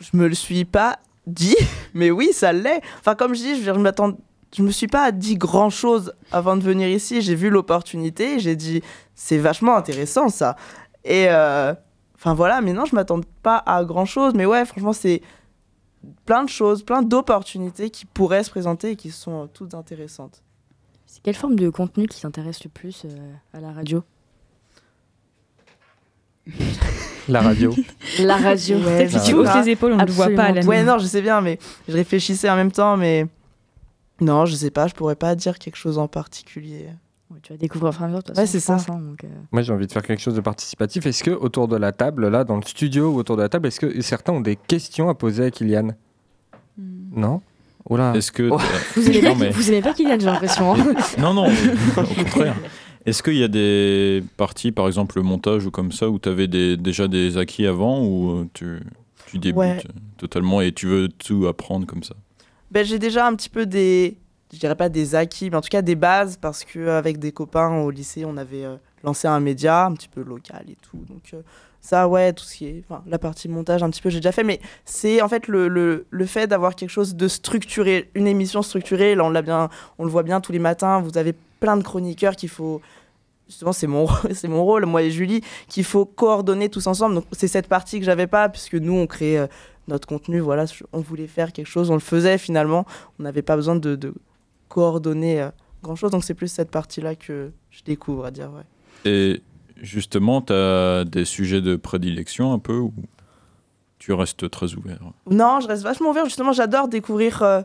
[0.00, 1.54] Je me le suis pas dit,
[1.94, 2.80] mais oui, ça l'est.
[2.98, 4.12] Enfin, comme je dis, je, m'attends.
[4.56, 7.22] Je me suis pas dit grand chose avant de venir ici.
[7.22, 8.82] J'ai vu l'opportunité, j'ai dit
[9.14, 10.56] c'est vachement intéressant ça.
[11.04, 11.72] Et euh,
[12.16, 14.32] enfin voilà, mais non, je m'attends pas à grand chose.
[14.34, 15.22] Mais ouais, franchement, c'est
[16.26, 20.42] plein de choses, plein d'opportunités qui pourraient se présenter et qui sont euh, toutes intéressantes.
[21.06, 24.02] C'est quelle forme de contenu qui t'intéresse le plus euh, à la radio
[27.28, 27.74] La radio.
[28.18, 28.78] La radio.
[28.78, 29.60] Ouais, Si tu pas.
[29.62, 30.64] les épaules, on ne le voit pas à la.
[30.64, 33.26] Ouais, non, je sais bien, mais je réfléchissais en même temps, mais
[34.20, 36.88] non, je sais pas, je pourrais pas dire quelque chose en particulier.
[37.42, 38.76] Tu vas découvrir au fur et à mesure, Ouais, c'est ça.
[38.88, 41.06] hein, donc, euh, Moi, j'ai envie de faire quelque chose de participatif.
[41.06, 43.68] Est-ce que autour de la table, là, dans le studio ou autour de la table,
[43.68, 45.90] est-ce que certains ont des questions à poser à Kylian?
[47.14, 47.40] Non?
[47.88, 48.12] Oula.
[48.14, 48.44] Est-ce que.
[48.44, 48.58] Hmm.
[48.96, 50.74] Vous aimez, Non, pas, mais- vous aimez pas Kylian, j'ai l'impression.
[50.74, 50.94] hein.
[51.18, 51.46] Non, non,
[51.96, 52.56] au contraire.
[53.04, 56.28] Est-ce qu'il y a des parties, par exemple le montage ou comme ça, où tu
[56.28, 58.78] avais des, déjà des acquis avant ou euh, tu,
[59.26, 59.82] tu débutes Ouais.
[60.18, 62.14] totalement et tu veux tout apprendre comme ça?
[62.70, 64.16] Ben, j'ai déjà un petit peu des,
[64.52, 67.32] je dirais pas des acquis, mais en tout cas des bases, parce que avec des
[67.32, 70.98] copains au lycée, on avait euh, lancé un média un petit peu local et tout.
[71.08, 71.40] Donc euh,
[71.80, 74.44] ça, ouais, tout ce qui est, la partie montage un petit peu, j'ai déjà fait,
[74.44, 78.62] mais c'est en fait le, le, le fait d'avoir quelque chose de structuré, une émission
[78.62, 79.14] structurée.
[79.14, 81.00] Là, on l'a bien, on le voit bien tous les matins.
[81.00, 82.82] Vous avez plein de chroniqueurs qu'il faut
[83.48, 87.24] justement c'est mon c'est mon rôle moi et Julie qu'il faut coordonner tous ensemble donc
[87.32, 89.46] c'est cette partie que j'avais pas puisque nous on crée euh,
[89.88, 92.84] notre contenu voilà on voulait faire quelque chose on le faisait finalement
[93.18, 94.14] on n'avait pas besoin de
[94.72, 95.48] coordonner
[95.82, 99.42] grand chose donc c'est plus cette partie là que je découvre à dire ouais Et
[99.76, 102.94] justement, tu as des sujets de prédilection un peu ou
[103.98, 105.00] tu restes très ouvert?
[105.30, 106.24] Non je reste vachement ouvert.
[106.24, 107.62] Justement j'adore découvrir euh,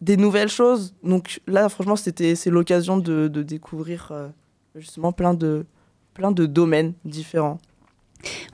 [0.00, 0.94] des nouvelles choses.
[1.02, 4.28] Donc là franchement c'était c'est l'occasion de, de découvrir euh,
[4.76, 5.66] justement plein de
[6.14, 7.58] plein de domaines différents.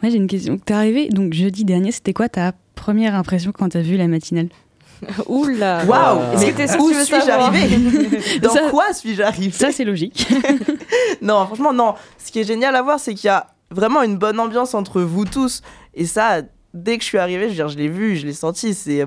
[0.02, 0.58] Moi, j'ai une question.
[0.58, 4.48] T'es arrivé, donc jeudi dernier, c'était quoi ta première impression quand t'as vu la matinale?
[5.26, 10.26] Oula Waouh où suis-je arrivée Dans Ça- quoi suis-je arrivée Ça, c'est logique.
[11.22, 11.94] non, franchement, non.
[12.18, 15.00] Ce qui est génial à voir, c'est qu'il y a vraiment une bonne ambiance entre
[15.00, 15.62] vous tous.
[15.94, 16.42] Et ça,
[16.74, 18.74] dès que je suis arrivée, je veux dire, je l'ai vu, je l'ai senti.
[18.74, 19.06] C'est,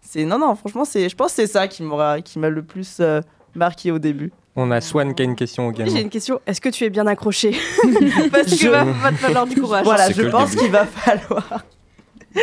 [0.00, 2.62] c'est, non, non, franchement, c'est, je pense que c'est ça qui m'aura, qui m'a le
[2.62, 3.20] plus euh,
[3.54, 4.32] marqué au début.
[4.54, 5.94] On a Swan qui a une question également.
[5.94, 6.38] J'ai une question.
[6.46, 7.56] Est-ce que tu es bien accroché
[8.30, 9.84] Parce qu'il Je- va, va te falloir du courage.
[9.84, 11.64] Voilà, je pense qu'il va falloir.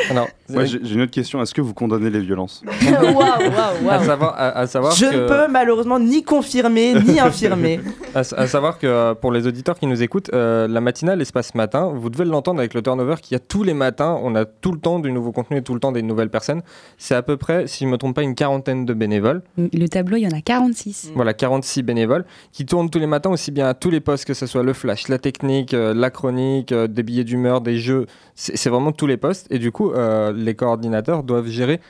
[0.09, 1.41] Alors, Moi, j'ai j'ai une autre question.
[1.41, 4.03] Est-ce que vous condamnez les violences Waouh, waouh, à waouh.
[4.05, 5.15] savoir, à, à savoir Je que...
[5.15, 7.79] ne peux malheureusement ni confirmer ni infirmer.
[8.15, 11.55] À, à savoir que euh, pour les auditeurs qui nous écoutent, euh, la matinale Espace
[11.55, 14.17] Matin, vous devez l'entendre avec le turnover qu'il y a tous les matins.
[14.23, 16.61] On a tout le temps du nouveau contenu et tout le temps des nouvelles personnes.
[16.97, 19.41] C'est à peu près, si je ne me trompe pas, une quarantaine de bénévoles.
[19.57, 21.11] Le tableau, il y en a 46.
[21.15, 24.33] Voilà, 46 bénévoles qui tournent tous les matins aussi bien à tous les postes, que
[24.33, 28.05] ce soit le flash, la technique, euh, la chronique, euh, des billets d'humeur, des jeux.
[28.41, 29.47] C'est vraiment tous les postes.
[29.51, 31.81] Et du coup, euh, les coordinateurs doivent gérer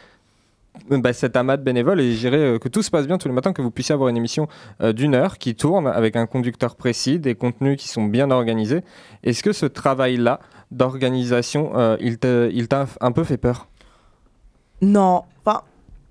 [0.92, 3.28] euh, bah, cet amas de bénévoles et gérer euh, que tout se passe bien tous
[3.28, 4.48] les matins, que vous puissiez avoir une émission
[4.82, 8.82] euh, d'une heure qui tourne avec un conducteur précis, des contenus qui sont bien organisés.
[9.24, 10.40] Est-ce que ce travail-là
[10.72, 13.68] d'organisation, euh, il t'a il t'a un peu fait peur?
[14.82, 15.62] Non, enfin,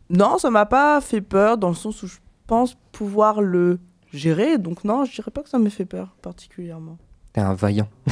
[0.08, 3.80] non, ça m'a pas fait peur dans le sens où je pense pouvoir le
[4.12, 4.58] gérer.
[4.58, 6.96] Donc non, je dirais pas que ça me fait peur particulièrement.
[7.32, 7.88] T'es un vaillant.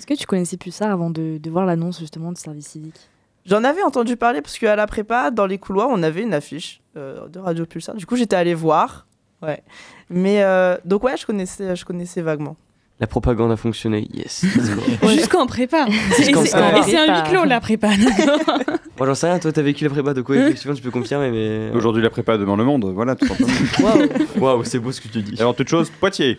[0.00, 2.98] Est-ce que tu connaissais plus ça avant de, voir l'annonce justement de service civique?
[3.44, 6.80] J'en avais entendu parler parce qu'à la prépa, dans les couloirs, on avait une affiche
[6.96, 7.94] euh, de Radio Pulsar.
[7.96, 9.06] Du coup, j'étais allé voir.
[9.42, 9.62] Ouais.
[10.08, 12.56] Mais euh, donc ouais, je connaissais, je connaissais vaguement.
[13.00, 14.44] La propagande a fonctionné, yes.
[15.08, 15.86] Jusqu'en prépa.
[16.18, 16.78] Et Jusqu'en c'est prépa.
[16.78, 17.88] et c'est un huis clos, la prépa.
[18.98, 21.30] Moi j'en sais rien, toi t'as vécu la prépa, de quoi effectivement tu peux confirmer,
[21.30, 21.70] mais.
[21.74, 22.84] Aujourd'hui, la prépa, demain le monde.
[22.94, 24.04] Voilà, tout simplement.
[24.38, 25.40] Waouh, c'est beau ce que tu dis.
[25.40, 26.38] Alors, toute chose, Poitiers.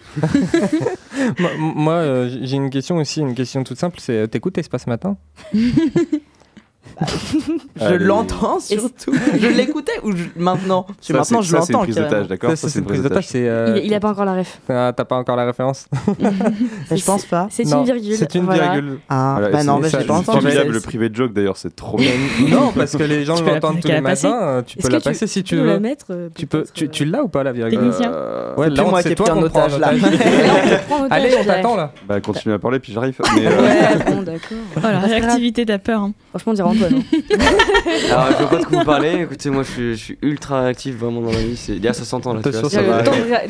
[1.40, 3.98] moi, moi, euh, j'ai une question aussi, une question toute simple.
[4.00, 5.18] C'est, euh, t'écoutes Espace Matin?
[7.80, 9.14] Je l'entends surtout.
[9.40, 10.86] je l'écoutais ou je- maintenant?
[11.00, 11.84] Ça, maintenant, je ça, c'est une l'entends.
[11.84, 12.12] prise carrément.
[12.12, 12.58] d'otage, d'accord?
[12.58, 13.28] Ça, c'est une prise d'otage.
[13.36, 14.60] Euh, il, il a pas encore la ref.
[14.70, 15.88] Ah, T'as pas encore la référence?
[16.92, 17.48] Je pense pas.
[17.50, 18.16] C'est une virgule.
[18.16, 18.74] C'est une voilà.
[18.74, 19.00] virgule.
[19.10, 20.48] Ah, Voilà, bah c'est- non, bah, ça, j'ai pas c'est entendu.
[20.70, 22.12] le privé joke d'ailleurs, c'est trop bien.
[22.50, 24.40] non, parce que les gens l'entendent tous les la passer matins.
[24.42, 25.80] euh, Tu Est-ce peux que la passer si tu veux.
[25.80, 27.80] mettre euh, Tu peux, tu, tu l'as ou pas la virgule?
[27.80, 28.12] Technicien.
[28.12, 29.92] Euh, Ouais, là, c'est toi qu'on prend en otage, là.
[31.10, 31.92] Allez, on t'attend là.
[32.08, 33.18] Bah, continue à parler, puis j'arrive.
[33.36, 34.58] Mais, Ouais, bon, d'accord.
[34.78, 36.10] Oh, la réactivité, t'as peur.
[36.32, 36.96] Franchement, on dirait Antoine.
[36.96, 37.36] hein.
[38.12, 40.66] Alors je vois pas de quoi vous parlez, écoutez, moi je suis, je suis ultra
[40.66, 41.76] actif vraiment dans la vie, c'est...
[41.76, 43.02] Déjà ça s'entend là, tu vois, ça Il y a va.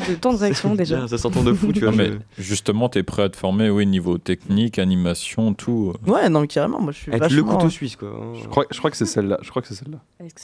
[0.09, 1.07] le temps de, réaction déjà.
[1.07, 1.91] Ça s'entend de fou, tu vois.
[1.91, 5.93] Non, mais justement, tu es prêt à te former, oui, niveau technique, animation, tout.
[6.07, 8.09] Ouais, non, mais carrément, moi je suis Être le vachement- couteau suisse quoi.
[8.41, 9.37] je, crois, je crois que c'est celle-là.
[9.41, 9.97] Je crois que c'est celle-là.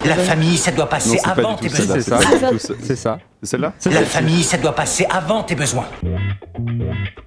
[0.05, 1.95] La famille, ça doit Non, passer c'est pas avant tes besoins.
[1.95, 2.19] C'est ça.
[2.82, 3.19] C'est ça.
[3.43, 5.86] C'est celle-là La famille, ça doit passer avant tes besoins.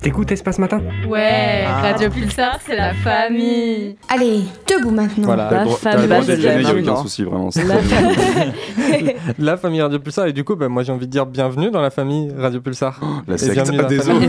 [0.01, 0.81] T'écoutes Espace Matin?
[1.09, 1.81] Ouais, Ah.
[1.83, 3.97] Radio Pulsar, c'est la famille.
[4.09, 5.29] Allez, debout maintenant.
[5.49, 5.65] Voilà.
[5.83, 5.93] T'as
[9.39, 11.71] La famille, la Radio Pulsar et du coup bah, moi j'ai envie de dire bienvenue
[11.71, 13.01] dans la famille Radio Pulsar.
[13.29, 13.53] La secte.
[13.55, 14.27] bienvenue dans Ah, la désolé.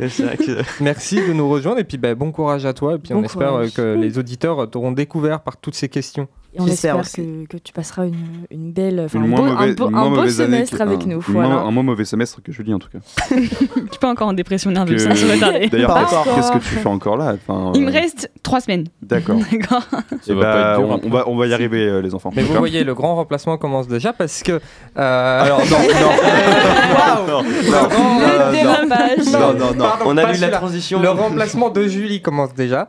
[0.00, 0.50] La secte.
[0.80, 3.24] Merci de nous rejoindre et puis bah, bon courage à toi et puis on Bon
[3.24, 3.70] espère courage.
[3.78, 6.28] euh, que les auditeurs t'auront découvert par toutes ces questions.
[6.54, 7.16] Et on espère aussi.
[7.46, 8.16] que, que tu passeras une,
[8.50, 9.40] une belle, Une un moins
[9.74, 11.16] beau, un un semestre que- avec un- nous.
[11.28, 11.48] une Voilà.
[11.50, 12.98] moins- Un moins mauvais semestre que Julie en tout cas.
[13.30, 15.68] Je suis pas encore en dépression nerveuse, Que- ça serait tardé.
[15.68, 18.86] D'ailleurs, Pas qu'est-ce que tu fais encore là Enfin, Il me euh, reste trois semaines.
[19.02, 19.36] D'accord.
[20.30, 22.30] Eh va bah, dur, on, va, on va y arriver, euh, les enfants.
[22.34, 24.52] Mais vous voyez le grand remplacement commence déjà parce que
[24.98, 25.66] euh, Alors, non,
[27.26, 27.26] non.
[27.28, 29.26] non, non, Le dérapage.
[29.32, 29.84] non, non, non.
[29.84, 31.00] Pardon, On a lu la transition.
[31.00, 32.88] Le remplacement de Julie commence déjà.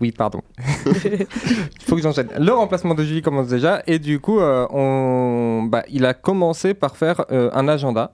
[0.00, 0.42] Oui, pardon.
[1.04, 1.26] Il
[1.80, 2.28] faut que j'enchaîne.
[2.38, 6.74] Le remplacement de Julie commence déjà et du coup, euh, on, bah, il a commencé
[6.74, 8.12] par faire euh, un agenda.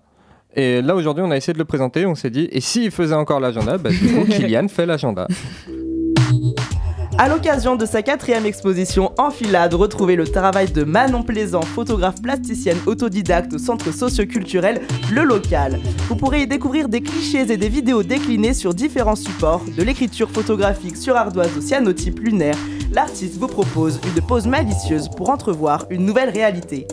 [0.54, 2.06] Et là aujourd'hui, on a essayé de le présenter.
[2.06, 5.26] On s'est dit, et s'il faisait encore l'agenda, bah, du coup, Kylian fait l'agenda.
[7.18, 12.78] À l'occasion de sa quatrième exposition Enfilade, retrouvez le travail de Manon Plaisant, photographe plasticienne
[12.86, 14.80] autodidacte au centre socioculturel
[15.12, 15.78] Le Local.
[16.08, 20.30] Vous pourrez y découvrir des clichés et des vidéos déclinées sur différents supports, de l'écriture
[20.30, 22.56] photographique sur ardoise au cyanotype lunaire.
[22.92, 26.86] L'artiste vous propose une pause malicieuse pour entrevoir une nouvelle réalité.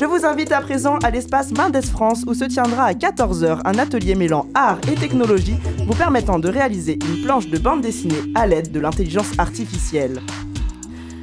[0.00, 3.78] Je vous invite à présent à l'espace Mendes France où se tiendra à 14h un
[3.78, 8.46] atelier mêlant art et technologie vous permettant de réaliser une planche de bande dessinée à
[8.46, 10.22] l'aide de l'intelligence artificielle.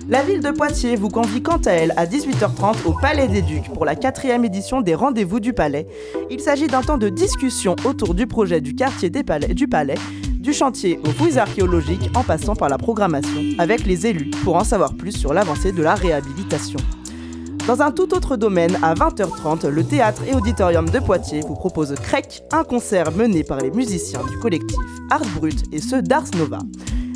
[0.08, 3.74] La ville de Poitiers vous convie quant à elle à 18h30 au Palais des Ducs
[3.74, 5.88] pour la quatrième édition des Rendez-vous du Palais.
[6.30, 9.96] Il s'agit d'un temps de discussion autour du projet du quartier du Palais,
[10.40, 14.64] du chantier aux fouilles archéologiques en passant par la programmation, avec les élus pour en
[14.64, 16.80] savoir plus sur l'avancée de la réhabilitation.
[17.68, 21.93] Dans un tout autre domaine, à 20h30, le théâtre et auditorium de Poitiers vous propose
[21.95, 26.59] Crec, un concert mené par les musiciens du collectif Art Brut et ceux d'Ars Nova.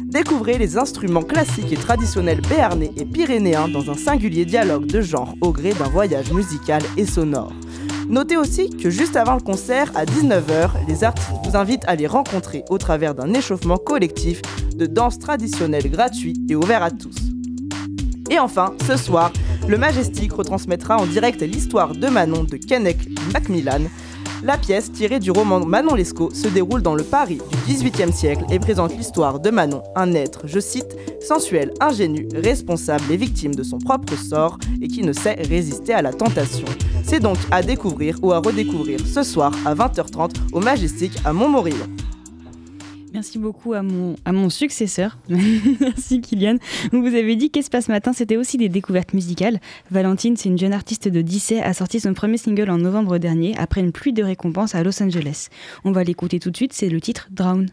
[0.04, 5.36] Découvrez les instruments classiques et traditionnels béarnais et pyrénéens dans un singulier dialogue de genre
[5.40, 7.54] au gré d'un voyage musical et sonore.
[8.10, 12.08] Notez aussi que juste avant le concert, à 19h, les artistes vous invitent à les
[12.08, 14.42] rencontrer au travers d'un échauffement collectif
[14.76, 17.16] de danse traditionnelle gratuit et ouvert à tous.
[18.32, 19.30] Et enfin, ce soir,
[19.68, 23.82] le Majestic retransmettra en direct l'histoire de Manon de Kenneth Macmillan.
[24.42, 28.46] La pièce, tirée du roman Manon Lescaut, se déroule dans le Paris du XVIIIe siècle
[28.50, 33.64] et présente l'histoire de Manon, un être, je cite, sensuel, ingénu, responsable et victime de
[33.64, 36.66] son propre sort et qui ne sait résister à la tentation.
[37.04, 41.88] C'est donc à découvrir ou à redécouvrir ce soir à 20h30 au Majestic à Montmorillon.
[43.22, 45.20] Merci beaucoup à mon, à mon successeur.
[45.80, 46.56] Merci Kylian.
[46.92, 49.60] Vous avez dit qu'Espace Matin, c'était aussi des découvertes musicales.
[49.92, 53.56] Valentine, c'est une jeune artiste de Dissay, a sorti son premier single en novembre dernier,
[53.60, 55.50] après une pluie de récompenses à Los Angeles.
[55.84, 57.68] On va l'écouter tout de suite, c'est le titre Drown.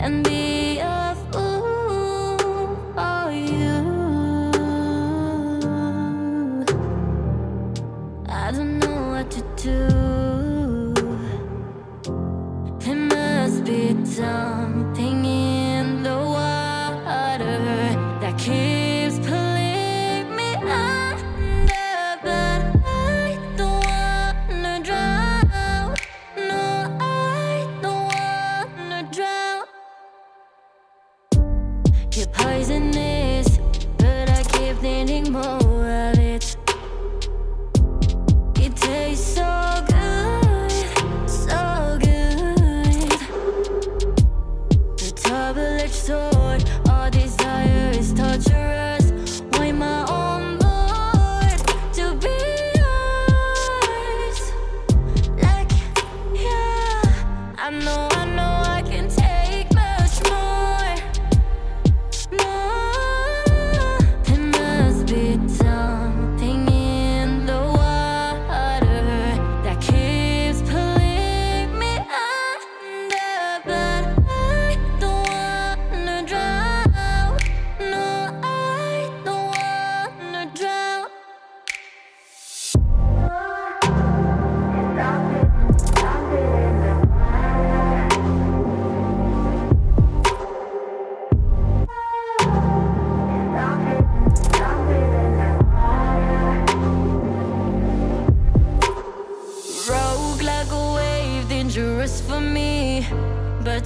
[0.00, 0.80] And be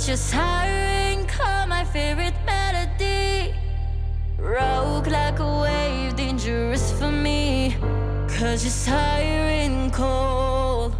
[0.05, 3.55] Your siren call my favorite melody.
[4.36, 7.76] Rogue like a wave, dangerous for me.
[8.28, 10.92] Cause your siren call.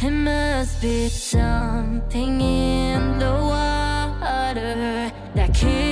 [0.00, 5.87] There must be something in the water that keeps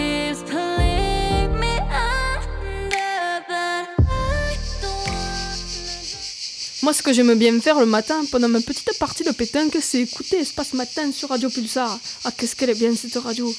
[6.87, 10.03] Moi, ce que j'aime bien faire le matin pendant ma petite partie de pétanque, c'est
[10.03, 11.99] écouter Espace Matin sur Radio Pulsar.
[12.25, 13.53] Ah, qu'est-ce qu'elle est bien cette radio.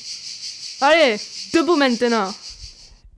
[0.79, 1.17] Allez,
[1.53, 2.33] debout maintenant.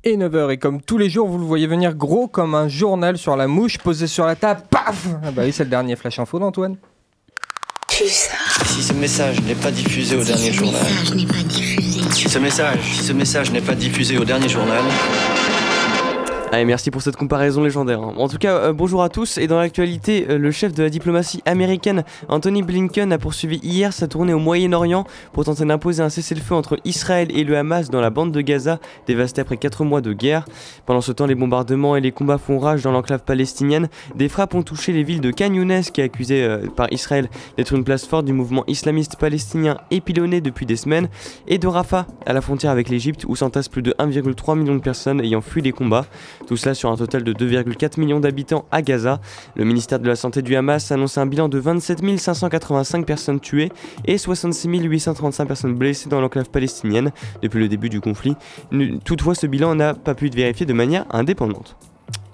[0.03, 3.19] Et 9h, et comme tous les jours, vous le voyez venir gros comme un journal
[3.19, 6.17] sur la mouche posé sur la table, paf Ah bah oui, c'est le dernier flash
[6.17, 6.77] info d'Antoine.
[7.91, 10.87] Si ce message n'est pas diffusé au dernier journal.
[12.13, 14.81] Si ce message, si ce message n'est pas diffusé au dernier journal.
[16.51, 18.01] Allez, merci pour cette comparaison légendaire.
[18.01, 18.15] hein.
[18.17, 19.37] En tout cas, euh, bonjour à tous.
[19.37, 23.93] Et dans l'actualité, euh, le chef de la diplomatie américaine, Anthony Blinken, a poursuivi hier
[23.93, 28.01] sa tournée au Moyen-Orient pour tenter d'imposer un cessez-le-feu entre Israël et le Hamas dans
[28.01, 30.45] la bande de Gaza, dévastée après 4 mois de guerre.
[30.87, 33.87] Pendant ce temps, les bombardements et les combats font rage dans l'enclave palestinienne.
[34.15, 37.29] Des frappes ont touché les villes de Khan Younes, qui est accusée euh, par Israël
[37.57, 41.09] d'être une place forte du mouvement islamiste palestinien épilonné depuis des semaines,
[41.47, 44.81] et de Rafah, à la frontière avec l'Égypte, où s'entassent plus de 1,3 million de
[44.81, 46.05] personnes ayant fui les combats.
[46.47, 49.19] Tout cela sur un total de 2,4 millions d'habitants à Gaza.
[49.55, 53.71] Le ministère de la Santé du Hamas annonce un bilan de 27 585 personnes tuées
[54.05, 57.11] et 66 835 personnes blessées dans l'enclave palestinienne
[57.41, 58.35] depuis le début du conflit.
[59.03, 61.75] Toutefois, ce bilan n'a pas pu être vérifié de manière indépendante.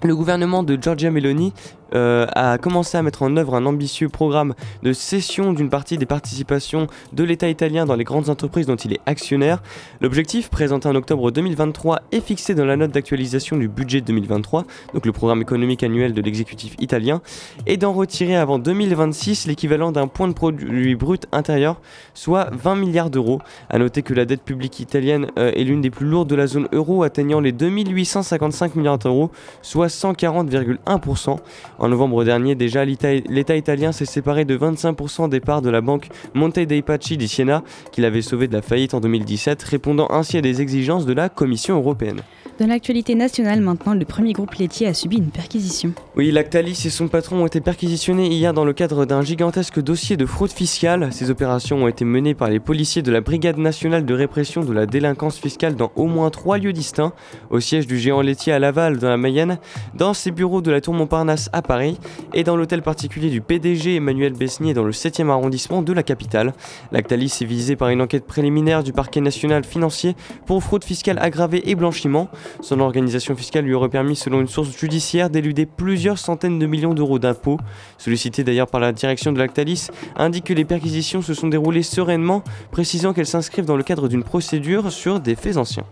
[0.02, 1.52] Le gouvernement de Giorgia Meloni
[1.94, 6.06] euh, a commencé à mettre en œuvre un ambitieux programme de cession d'une partie des
[6.06, 9.62] participations de l'État italien dans les grandes entreprises dont il est actionnaire.
[10.00, 14.64] L'objectif, présenté en octobre 2023, est fixé dans la note d'actualisation du budget 2023,
[14.94, 17.22] donc le programme économique annuel de l'exécutif italien,
[17.66, 21.80] et d'en retirer avant 2026 l'équivalent d'un point de produit brut intérieur,
[22.14, 23.40] soit 20 milliards d'euros.
[23.70, 26.46] A noter que la dette publique italienne euh, est l'une des plus lourdes de la
[26.46, 29.30] zone euro, atteignant les 2855 milliards d'euros,
[29.62, 31.36] soit 140,1%.
[31.78, 36.08] En novembre dernier, déjà, l'État italien s'est séparé de 25% des parts de la banque
[36.34, 37.62] Monte dei Paschi di Siena,
[37.92, 41.28] qu'il avait sauvé de la faillite en 2017, répondant ainsi à des exigences de la
[41.28, 42.22] Commission européenne.
[42.58, 45.92] Dans l'actualité nationale maintenant, le premier groupe laitier a subi une perquisition.
[46.16, 50.16] Oui, Lactalis et son patron ont été perquisitionnés hier dans le cadre d'un gigantesque dossier
[50.16, 51.12] de fraude fiscale.
[51.12, 54.72] Ces opérations ont été menées par les policiers de la Brigade nationale de répression de
[54.72, 57.12] la délinquance fiscale dans au moins trois lieux distincts,
[57.50, 59.58] au siège du géant laitier à Laval dans la Mayenne,
[59.94, 61.98] dans ses bureaux de la Tour Montparnasse à Paris
[62.32, 66.54] et dans l'hôtel particulier du PDG Emmanuel Besnier dans le 7e arrondissement de la capitale.
[66.90, 71.68] Lactalis est visé par une enquête préliminaire du parquet national financier pour fraude fiscale aggravée
[71.68, 72.30] et blanchiment.
[72.60, 76.94] Son organisation fiscale lui aurait permis, selon une source judiciaire, d'éluder plusieurs centaines de millions
[76.94, 77.58] d'euros d'impôts.
[77.98, 82.42] Sollicité d'ailleurs par la direction de Lactalis, indique que les perquisitions se sont déroulées sereinement,
[82.70, 85.84] précisant qu'elles s'inscrivent dans le cadre d'une procédure sur des faits anciens.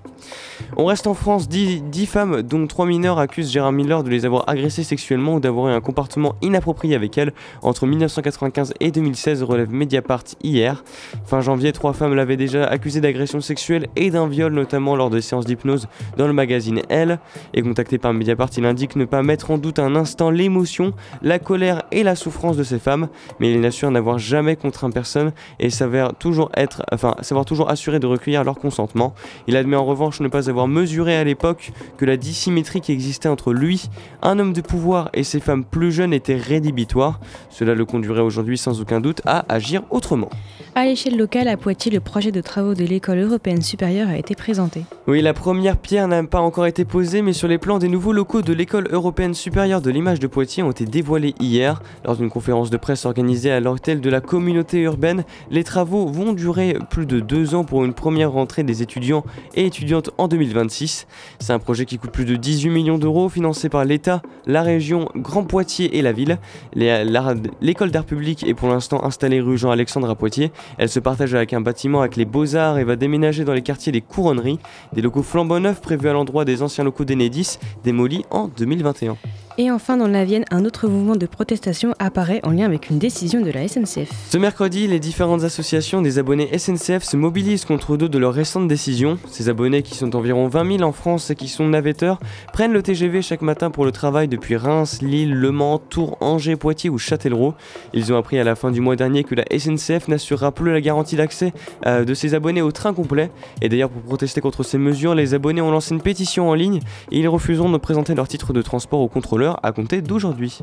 [0.76, 4.48] On reste en France, 10, femmes, dont 3 mineurs, accusent Gérard Miller de les avoir
[4.48, 7.32] agressées sexuellement ou d'avoir eu un comportement inapproprié avec elles
[7.62, 10.82] entre 1995 et 2016, relève Mediapart hier.
[11.26, 15.20] Fin janvier, trois femmes l'avaient déjà accusé d'agression sexuelle et d'un viol, notamment lors des
[15.20, 15.86] séances d'hypnose
[16.16, 17.18] dans le magazine Elle.
[17.54, 20.92] Et contacté par Mediapart, il indique ne pas mettre en doute un instant l'émotion,
[21.22, 23.08] la colère et la souffrance de ces femmes,
[23.40, 27.98] mais il assure n'avoir jamais contraint personne et s'avère toujours être, enfin, savoir toujours assurer
[27.98, 29.14] de recueillir leur consentement.
[29.46, 33.30] Il admet en revanche ne pas avoir mesuré à l'époque que la dissymétrie qui existait
[33.30, 33.88] entre lui,
[34.22, 37.20] un homme de pouvoir, et ses femmes plus jeunes était rédhibitoire.
[37.48, 40.28] Cela le conduirait aujourd'hui sans aucun doute à agir autrement.
[40.74, 44.34] À l'échelle locale, à Poitiers, le projet de travaux de l'école européenne supérieure a été
[44.34, 44.82] présenté.
[45.06, 48.12] Oui, la première pierre n'a pas encore été posée, mais sur les plans des nouveaux
[48.12, 51.80] locaux de l'école européenne supérieure de l'image de Poitiers ont été dévoilés hier.
[52.04, 55.22] Lors d'une conférence de presse organisée à l'hôtel de la communauté urbaine,
[55.52, 59.22] les travaux vont durer plus de deux ans pour une première rentrée des étudiants
[59.54, 61.06] et étudiantes en 2026.
[61.38, 65.10] C'est un projet qui coûte plus de 18 millions d'euros, financé par l'État, la région,
[65.14, 66.40] Grand Poitiers et la ville.
[66.74, 70.50] L'école d'art public est pour l'instant installée rue Jean-Alexandre à Poitiers.
[70.78, 73.92] Elle se partage avec un bâtiment avec les Beaux-Arts et va déménager dans les quartiers
[73.92, 74.58] des Couronneries,
[74.94, 79.16] des locaux flambant neufs prévus à l'endroit des anciens locaux d'Enedis, démolis en 2021.
[79.56, 82.98] Et enfin, dans la Vienne, un autre mouvement de protestation apparaît en lien avec une
[82.98, 84.10] décision de la SNCF.
[84.28, 88.66] Ce mercredi, les différentes associations des abonnés SNCF se mobilisent contre deux de leurs récentes
[88.66, 89.16] décisions.
[89.28, 92.18] Ces abonnés, qui sont environ 20 000 en France et qui sont navetteurs,
[92.52, 96.56] prennent le TGV chaque matin pour le travail depuis Reims, Lille, Le Mans, Tours, Angers,
[96.56, 97.54] Poitiers ou Châtellerault.
[97.92, 100.80] Ils ont appris à la fin du mois dernier que la SNCF n'assurera plus la
[100.80, 101.52] garantie d'accès
[101.86, 103.30] euh, de ses abonnés au train complet.
[103.62, 106.80] Et d'ailleurs, pour protester contre ces mesures, les abonnés ont lancé une pétition en ligne
[107.12, 110.58] et ils refuseront de présenter leur titre de transport au contrôleur à compter d'aujourd'hui.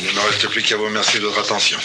[0.00, 1.78] Il ne me reste plus qu'à vous remercier de votre attention.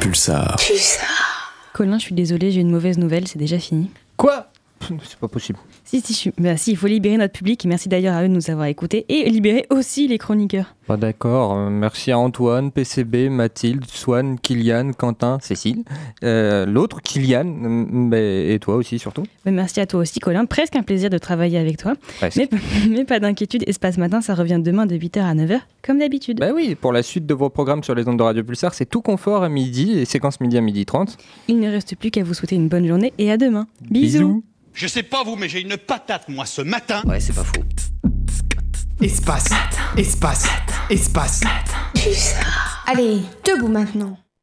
[0.00, 0.56] Pulsar.
[0.56, 1.52] Pulsar.
[1.72, 3.90] Colin, je suis désolée, j'ai une mauvaise nouvelle, c'est déjà fini.
[4.16, 4.46] Quoi?
[5.04, 5.58] C'est pas possible.
[5.84, 7.64] Si, si, bah, si, il faut libérer notre public.
[7.66, 10.74] Merci d'ailleurs à eux de nous avoir écoutés et libérer aussi les chroniqueurs.
[10.86, 15.82] Bah d'accord, euh, merci à Antoine, PCB, Mathilde, Swan, Kylian, Quentin, Cécile,
[16.22, 19.22] euh, l'autre Kylian, euh, et toi aussi surtout.
[19.46, 21.94] Bah, merci à toi aussi Colin, presque un plaisir de travailler avec toi.
[22.36, 22.50] Mais,
[22.90, 26.38] mais, pas d'inquiétude, Espace Matin, ça revient demain de 8h à 9h, comme d'habitude.
[26.38, 28.84] Bah oui, pour la suite de vos programmes sur les ondes de Radio Pulsar, c'est
[28.84, 31.16] tout confort à midi et séquence midi à midi 30.
[31.48, 33.66] Il ne reste plus qu'à vous souhaiter une bonne journée et à demain.
[33.90, 34.44] Bisous.
[34.74, 37.00] Je sais pas vous, mais j'ai une patate, moi, ce matin.
[37.04, 37.62] Ouais, c'est pas faux.
[39.00, 39.50] Espace,
[39.96, 40.46] espace,
[40.90, 41.40] espace.
[42.86, 44.18] Allez, debout maintenant.